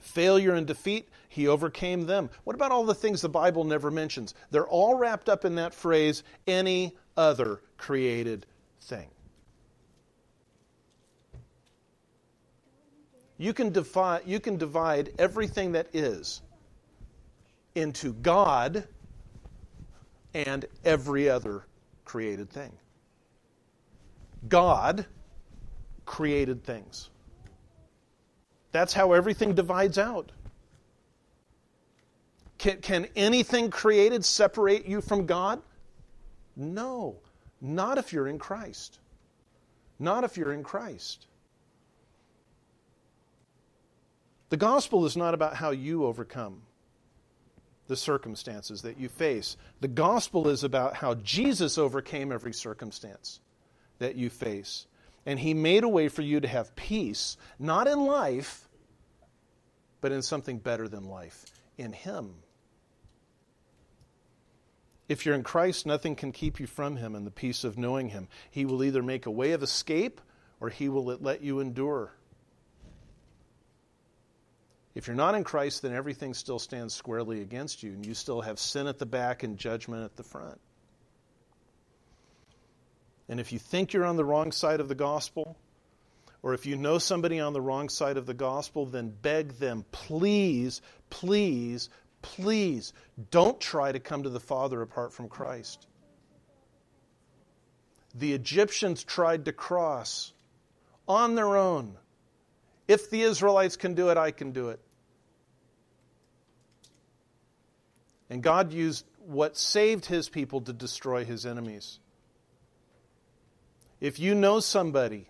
Failure 0.00 0.54
and 0.54 0.66
defeat, 0.66 1.10
He 1.28 1.46
overcame 1.46 2.06
them. 2.06 2.30
What 2.44 2.56
about 2.56 2.72
all 2.72 2.84
the 2.84 2.94
things 2.94 3.20
the 3.20 3.28
Bible 3.28 3.64
never 3.64 3.90
mentions? 3.90 4.34
They're 4.50 4.66
all 4.66 4.94
wrapped 4.94 5.28
up 5.28 5.44
in 5.44 5.56
that 5.56 5.74
phrase, 5.74 6.22
any 6.46 6.96
other 7.18 7.60
created 7.76 8.46
thing. 8.80 9.08
You 13.38 13.54
can, 13.54 13.70
define, 13.70 14.20
you 14.26 14.40
can 14.40 14.56
divide 14.56 15.12
everything 15.18 15.72
that 15.72 15.86
is 15.94 16.42
into 17.74 18.12
God 18.12 18.86
and 20.34 20.66
every 20.84 21.30
other 21.30 21.64
created 22.04 22.50
thing. 22.50 22.72
God 24.48 25.06
created 26.04 26.64
things. 26.64 27.10
That's 28.72 28.92
how 28.92 29.12
everything 29.12 29.54
divides 29.54 29.98
out. 29.98 30.32
Can, 32.58 32.78
can 32.78 33.06
anything 33.14 33.70
created 33.70 34.24
separate 34.24 34.84
you 34.84 35.00
from 35.00 35.26
God? 35.26 35.62
No, 36.56 37.16
not 37.60 37.98
if 37.98 38.12
you're 38.12 38.26
in 38.26 38.38
Christ. 38.38 38.98
Not 40.00 40.24
if 40.24 40.36
you're 40.36 40.52
in 40.52 40.64
Christ. 40.64 41.27
The 44.50 44.56
gospel 44.56 45.04
is 45.04 45.16
not 45.16 45.34
about 45.34 45.54
how 45.54 45.70
you 45.70 46.06
overcome 46.06 46.62
the 47.86 47.96
circumstances 47.96 48.82
that 48.82 48.98
you 48.98 49.08
face. 49.08 49.56
The 49.80 49.88
gospel 49.88 50.48
is 50.48 50.64
about 50.64 50.94
how 50.94 51.14
Jesus 51.14 51.78
overcame 51.78 52.32
every 52.32 52.52
circumstance 52.52 53.40
that 53.98 54.14
you 54.14 54.30
face. 54.30 54.86
And 55.26 55.38
he 55.38 55.52
made 55.54 55.84
a 55.84 55.88
way 55.88 56.08
for 56.08 56.22
you 56.22 56.40
to 56.40 56.48
have 56.48 56.76
peace, 56.76 57.36
not 57.58 57.88
in 57.88 58.06
life, 58.06 58.68
but 60.00 60.12
in 60.12 60.22
something 60.22 60.58
better 60.58 60.88
than 60.88 61.04
life, 61.04 61.44
in 61.76 61.92
him. 61.92 62.34
If 65.08 65.24
you're 65.24 65.34
in 65.34 65.42
Christ, 65.42 65.86
nothing 65.86 66.14
can 66.14 66.32
keep 66.32 66.60
you 66.60 66.66
from 66.66 66.96
him 66.96 67.14
and 67.14 67.26
the 67.26 67.30
peace 67.30 67.64
of 67.64 67.78
knowing 67.78 68.10
him. 68.10 68.28
He 68.50 68.66
will 68.66 68.84
either 68.84 69.02
make 69.02 69.26
a 69.26 69.30
way 69.30 69.52
of 69.52 69.62
escape 69.62 70.20
or 70.60 70.68
he 70.68 70.88
will 70.88 71.04
let 71.04 71.42
you 71.42 71.60
endure 71.60 72.12
if 74.98 75.06
you're 75.06 75.14
not 75.14 75.36
in 75.36 75.44
Christ, 75.44 75.82
then 75.82 75.92
everything 75.92 76.34
still 76.34 76.58
stands 76.58 76.92
squarely 76.92 77.40
against 77.40 77.84
you, 77.84 77.92
and 77.92 78.04
you 78.04 78.14
still 78.14 78.40
have 78.40 78.58
sin 78.58 78.88
at 78.88 78.98
the 78.98 79.06
back 79.06 79.44
and 79.44 79.56
judgment 79.56 80.02
at 80.02 80.16
the 80.16 80.24
front. 80.24 80.60
And 83.28 83.38
if 83.38 83.52
you 83.52 83.60
think 83.60 83.92
you're 83.92 84.04
on 84.04 84.16
the 84.16 84.24
wrong 84.24 84.50
side 84.50 84.80
of 84.80 84.88
the 84.88 84.96
gospel, 84.96 85.56
or 86.42 86.52
if 86.52 86.66
you 86.66 86.74
know 86.74 86.98
somebody 86.98 87.38
on 87.38 87.52
the 87.52 87.60
wrong 87.60 87.88
side 87.88 88.16
of 88.16 88.26
the 88.26 88.34
gospel, 88.34 88.86
then 88.86 89.14
beg 89.22 89.52
them, 89.58 89.84
please, 89.92 90.82
please, 91.10 91.90
please, 92.20 92.92
don't 93.30 93.60
try 93.60 93.92
to 93.92 94.00
come 94.00 94.24
to 94.24 94.30
the 94.30 94.40
Father 94.40 94.82
apart 94.82 95.12
from 95.12 95.28
Christ. 95.28 95.86
The 98.16 98.32
Egyptians 98.32 99.04
tried 99.04 99.44
to 99.44 99.52
cross 99.52 100.32
on 101.06 101.36
their 101.36 101.56
own. 101.56 101.94
If 102.88 103.10
the 103.10 103.22
Israelites 103.22 103.76
can 103.76 103.94
do 103.94 104.08
it, 104.08 104.16
I 104.16 104.32
can 104.32 104.50
do 104.50 104.70
it. 104.70 104.80
And 108.30 108.42
God 108.42 108.72
used 108.72 109.04
what 109.26 109.56
saved 109.56 110.06
his 110.06 110.28
people 110.28 110.60
to 110.62 110.72
destroy 110.72 111.24
his 111.24 111.46
enemies. 111.46 111.98
If 114.00 114.18
you 114.18 114.34
know 114.34 114.60
somebody 114.60 115.28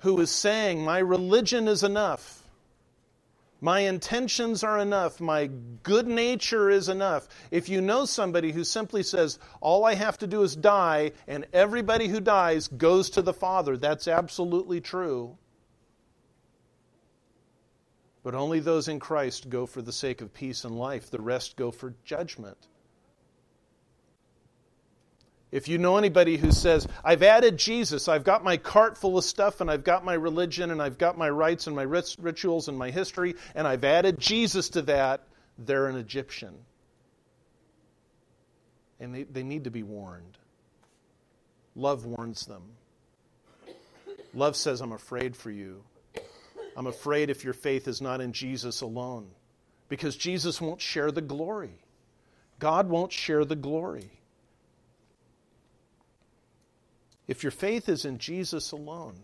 who 0.00 0.20
is 0.20 0.30
saying, 0.30 0.84
My 0.84 0.98
religion 0.98 1.68
is 1.68 1.82
enough, 1.82 2.42
my 3.60 3.80
intentions 3.80 4.64
are 4.64 4.78
enough, 4.78 5.20
my 5.20 5.50
good 5.82 6.06
nature 6.06 6.70
is 6.70 6.88
enough, 6.88 7.28
if 7.50 7.68
you 7.68 7.80
know 7.80 8.06
somebody 8.06 8.52
who 8.52 8.64
simply 8.64 9.02
says, 9.02 9.38
All 9.60 9.84
I 9.84 9.94
have 9.94 10.18
to 10.18 10.26
do 10.26 10.42
is 10.42 10.56
die, 10.56 11.12
and 11.28 11.46
everybody 11.52 12.08
who 12.08 12.20
dies 12.20 12.68
goes 12.68 13.10
to 13.10 13.22
the 13.22 13.34
Father, 13.34 13.76
that's 13.76 14.08
absolutely 14.08 14.80
true. 14.80 15.36
But 18.30 18.38
only 18.38 18.60
those 18.60 18.86
in 18.86 19.00
Christ 19.00 19.50
go 19.50 19.66
for 19.66 19.82
the 19.82 19.92
sake 19.92 20.20
of 20.20 20.32
peace 20.32 20.62
and 20.62 20.78
life, 20.78 21.10
the 21.10 21.20
rest 21.20 21.56
go 21.56 21.72
for 21.72 21.94
judgment. 22.04 22.56
If 25.50 25.66
you 25.66 25.78
know 25.78 25.96
anybody 25.96 26.36
who 26.36 26.52
says, 26.52 26.86
I've 27.02 27.24
added 27.24 27.58
Jesus, 27.58 28.06
I've 28.06 28.22
got 28.22 28.44
my 28.44 28.56
cart 28.56 28.96
full 28.96 29.18
of 29.18 29.24
stuff, 29.24 29.60
and 29.60 29.68
I've 29.68 29.82
got 29.82 30.04
my 30.04 30.14
religion, 30.14 30.70
and 30.70 30.80
I've 30.80 30.96
got 30.96 31.18
my 31.18 31.28
rites, 31.28 31.66
and 31.66 31.74
my 31.74 31.82
rituals, 31.82 32.68
and 32.68 32.78
my 32.78 32.92
history, 32.92 33.34
and 33.56 33.66
I've 33.66 33.82
added 33.82 34.20
Jesus 34.20 34.68
to 34.68 34.82
that, 34.82 35.26
they're 35.58 35.88
an 35.88 35.96
Egyptian. 35.96 36.54
And 39.00 39.12
they, 39.12 39.24
they 39.24 39.42
need 39.42 39.64
to 39.64 39.72
be 39.72 39.82
warned. 39.82 40.38
Love 41.74 42.06
warns 42.06 42.46
them. 42.46 42.62
Love 44.34 44.54
says, 44.54 44.80
I'm 44.80 44.92
afraid 44.92 45.34
for 45.36 45.50
you. 45.50 45.82
I'm 46.80 46.86
afraid 46.86 47.28
if 47.28 47.44
your 47.44 47.52
faith 47.52 47.86
is 47.88 48.00
not 48.00 48.22
in 48.22 48.32
Jesus 48.32 48.80
alone, 48.80 49.26
because 49.90 50.16
Jesus 50.16 50.62
won't 50.62 50.80
share 50.80 51.12
the 51.12 51.20
glory. 51.20 51.74
God 52.58 52.88
won't 52.88 53.12
share 53.12 53.44
the 53.44 53.54
glory. 53.54 54.10
If 57.28 57.42
your 57.42 57.50
faith 57.50 57.90
is 57.90 58.06
in 58.06 58.16
Jesus 58.16 58.72
alone, 58.72 59.16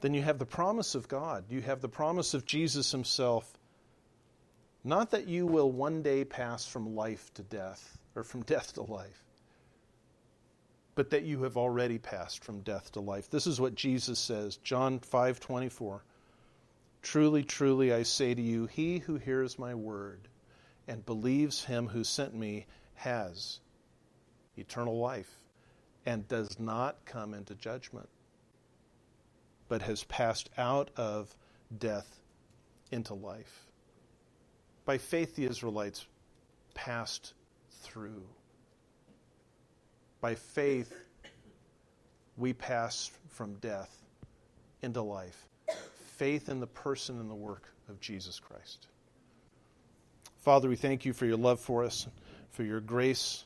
then 0.00 0.14
you 0.14 0.22
have 0.22 0.38
the 0.38 0.46
promise 0.46 0.94
of 0.94 1.08
God. 1.08 1.44
You 1.50 1.60
have 1.60 1.82
the 1.82 1.90
promise 1.90 2.32
of 2.32 2.46
Jesus 2.46 2.90
Himself. 2.90 3.52
Not 4.82 5.10
that 5.10 5.28
you 5.28 5.46
will 5.46 5.70
one 5.70 6.00
day 6.00 6.24
pass 6.24 6.64
from 6.64 6.96
life 6.96 7.30
to 7.34 7.42
death, 7.42 7.98
or 8.16 8.22
from 8.22 8.44
death 8.44 8.72
to 8.76 8.82
life, 8.82 9.21
but 10.94 11.10
that 11.10 11.24
you 11.24 11.42
have 11.42 11.56
already 11.56 11.98
passed 11.98 12.44
from 12.44 12.60
death 12.60 12.92
to 12.92 13.00
life. 13.00 13.30
This 13.30 13.46
is 13.46 13.60
what 13.60 13.74
Jesus 13.74 14.18
says, 14.18 14.56
John 14.58 15.00
5:24. 15.00 16.02
Truly, 17.00 17.42
truly 17.42 17.92
I 17.92 18.02
say 18.04 18.34
to 18.34 18.42
you, 18.42 18.66
he 18.66 18.98
who 18.98 19.16
hears 19.16 19.58
my 19.58 19.74
word 19.74 20.28
and 20.86 21.04
believes 21.04 21.64
him 21.64 21.88
who 21.88 22.04
sent 22.04 22.34
me 22.34 22.66
has 22.94 23.60
eternal 24.56 24.98
life 24.98 25.38
and 26.04 26.28
does 26.28 26.58
not 26.58 27.04
come 27.04 27.34
into 27.34 27.54
judgment, 27.54 28.08
but 29.68 29.82
has 29.82 30.04
passed 30.04 30.50
out 30.58 30.90
of 30.96 31.34
death 31.76 32.20
into 32.90 33.14
life. 33.14 33.66
By 34.84 34.98
faith, 34.98 35.36
the 35.36 35.46
Israelites 35.46 36.06
passed 36.74 37.34
through. 37.70 38.24
By 40.22 40.36
faith, 40.36 40.94
we 42.36 42.52
pass 42.52 43.10
from 43.28 43.54
death 43.54 43.90
into 44.80 45.02
life. 45.02 45.48
Faith 46.16 46.48
in 46.48 46.60
the 46.60 46.66
person 46.66 47.18
and 47.18 47.28
the 47.28 47.34
work 47.34 47.64
of 47.88 47.98
Jesus 47.98 48.38
Christ. 48.38 48.86
Father, 50.38 50.68
we 50.68 50.76
thank 50.76 51.04
you 51.04 51.12
for 51.12 51.26
your 51.26 51.36
love 51.36 51.58
for 51.58 51.82
us, 51.82 52.06
for 52.52 52.62
your 52.62 52.80
grace 52.80 53.44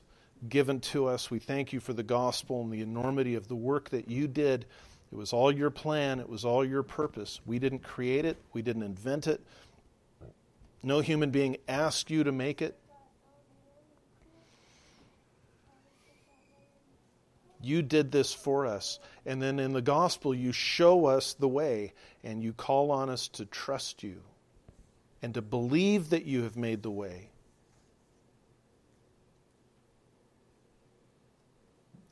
given 0.50 0.80
to 0.80 1.06
us. 1.06 1.30
We 1.30 1.38
thank 1.38 1.72
you 1.72 1.80
for 1.80 1.94
the 1.94 2.02
gospel 2.02 2.60
and 2.60 2.70
the 2.70 2.82
enormity 2.82 3.36
of 3.36 3.48
the 3.48 3.56
work 3.56 3.88
that 3.88 4.10
you 4.10 4.28
did. 4.28 4.66
It 5.10 5.16
was 5.16 5.32
all 5.32 5.50
your 5.50 5.70
plan, 5.70 6.20
it 6.20 6.28
was 6.28 6.44
all 6.44 6.62
your 6.62 6.82
purpose. 6.82 7.40
We 7.46 7.58
didn't 7.58 7.84
create 7.84 8.26
it, 8.26 8.36
we 8.52 8.60
didn't 8.60 8.82
invent 8.82 9.26
it. 9.26 9.40
No 10.82 11.00
human 11.00 11.30
being 11.30 11.56
asked 11.68 12.10
you 12.10 12.22
to 12.22 12.32
make 12.32 12.60
it. 12.60 12.78
You 17.66 17.82
did 17.82 18.12
this 18.12 18.32
for 18.32 18.64
us. 18.64 19.00
And 19.26 19.42
then 19.42 19.58
in 19.58 19.72
the 19.72 19.82
gospel, 19.82 20.32
you 20.32 20.52
show 20.52 21.06
us 21.06 21.34
the 21.34 21.48
way 21.48 21.94
and 22.22 22.40
you 22.40 22.52
call 22.52 22.92
on 22.92 23.10
us 23.10 23.26
to 23.28 23.44
trust 23.44 24.04
you 24.04 24.22
and 25.20 25.34
to 25.34 25.42
believe 25.42 26.10
that 26.10 26.24
you 26.24 26.44
have 26.44 26.56
made 26.56 26.84
the 26.84 26.90
way. 26.90 27.30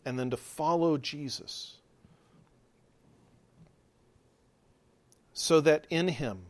And 0.05 0.19
then 0.19 0.31
to 0.31 0.37
follow 0.37 0.99
Jesus. 0.99 1.77
So 5.33 5.61
that 5.61 5.87
in 5.89 6.09
Him 6.09 6.47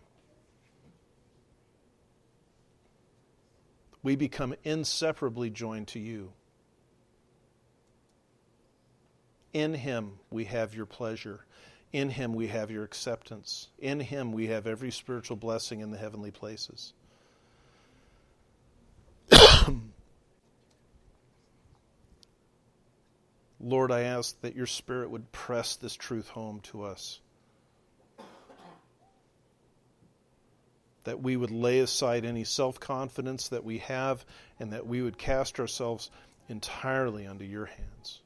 we 4.03 4.17
become 4.17 4.55
inseparably 4.65 5.51
joined 5.51 5.89
to 5.89 5.99
you. 5.99 6.33
In 9.55 9.73
Him 9.73 10.19
we 10.31 10.45
have 10.47 10.75
your 10.75 10.85
pleasure. 10.85 11.47
In 11.93 12.11
Him 12.11 12.35
we 12.35 12.49
have 12.49 12.73
your 12.73 12.83
acceptance. 12.83 13.69
In 13.79 14.01
Him 14.01 14.33
we 14.33 14.49
have 14.49 14.67
every 14.67 14.91
spiritual 14.91 15.37
blessing 15.37 15.79
in 15.81 15.93
the 15.93 15.97
heavenly 15.97 16.33
places. 16.33 16.93
Lord, 23.61 23.93
I 23.93 24.01
ask 24.01 24.41
that 24.41 24.57
your 24.57 24.67
Spirit 24.67 25.09
would 25.11 25.31
press 25.31 25.77
this 25.77 25.95
truth 25.95 26.29
home 26.29 26.61
to 26.65 26.83
us. 26.83 27.21
That 31.05 31.23
we 31.23 31.37
would 31.37 31.53
lay 31.53 31.79
aside 31.79 32.25
any 32.25 32.43
self 32.43 32.81
confidence 32.81 33.49
that 33.49 33.63
we 33.63 33.79
have 33.79 34.25
and 34.59 34.73
that 34.73 34.89
we 34.89 35.01
would 35.01 35.17
cast 35.17 35.61
ourselves 35.61 36.11
entirely 36.49 37.25
under 37.25 37.45
your 37.45 37.67
hands. 37.67 38.21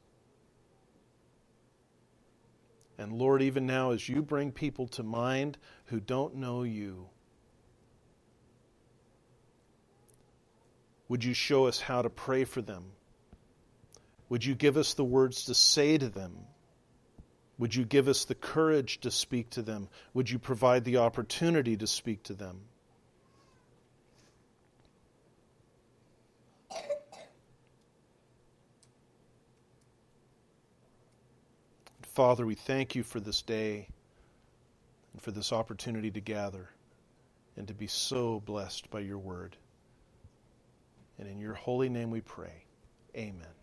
And 2.99 3.13
Lord, 3.13 3.43
even 3.43 3.65
now, 3.65 3.93
as 3.93 4.09
you 4.09 4.23
bring 4.23 4.51
people 4.51 4.89
to 4.89 5.05
mind 5.05 5.57
who 5.87 6.01
don't 6.01 6.35
know 6.35 6.65
you, 6.65 7.09
would 11.09 11.23
you 11.23 11.33
show 11.33 11.67
us 11.67 11.81
how 11.81 12.03
to 12.03 12.11
pray 12.11 12.45
for 12.45 12.61
them? 12.61 12.85
Would 14.29 14.45
you 14.45 14.55
give 14.55 14.77
us 14.77 14.95
the 14.95 15.05
words 15.05 15.45
to 15.45 15.55
say 15.55 15.97
to 15.97 16.09
them? 16.09 16.37
Would 17.59 17.75
you 17.75 17.85
give 17.85 18.09
us 18.09 18.25
the 18.25 18.35
courage 18.35 19.01
to 19.01 19.11
speak 19.11 19.51
to 19.51 19.63
them? 19.63 19.89
Would 20.15 20.29
you 20.29 20.39
provide 20.39 20.85
the 20.85 20.99
opportunity 20.99 21.77
to 21.77 21.87
speak 21.87 22.25
to 22.25 22.35
them? 22.35 22.61
Father, 32.19 32.45
we 32.45 32.57
thank 32.57 32.97
you 32.97 33.05
for 33.05 33.21
this 33.21 33.43
day 33.43 33.87
and 35.13 35.23
for 35.23 35.31
this 35.31 35.53
opportunity 35.53 36.11
to 36.11 36.21
gather 36.21 36.69
and 37.57 37.69
to 37.69 37.75
be 37.75 37.87
so 37.87 38.41
blessed 38.41 38.91
by 38.91 38.99
your 38.99 39.19
word. 39.19 39.57
And 41.21 41.29
in 41.29 41.39
your 41.39 41.55
holy 41.55 41.89
name 41.89 42.11
we 42.11 42.21
pray. 42.21 42.65
Amen. 43.15 43.58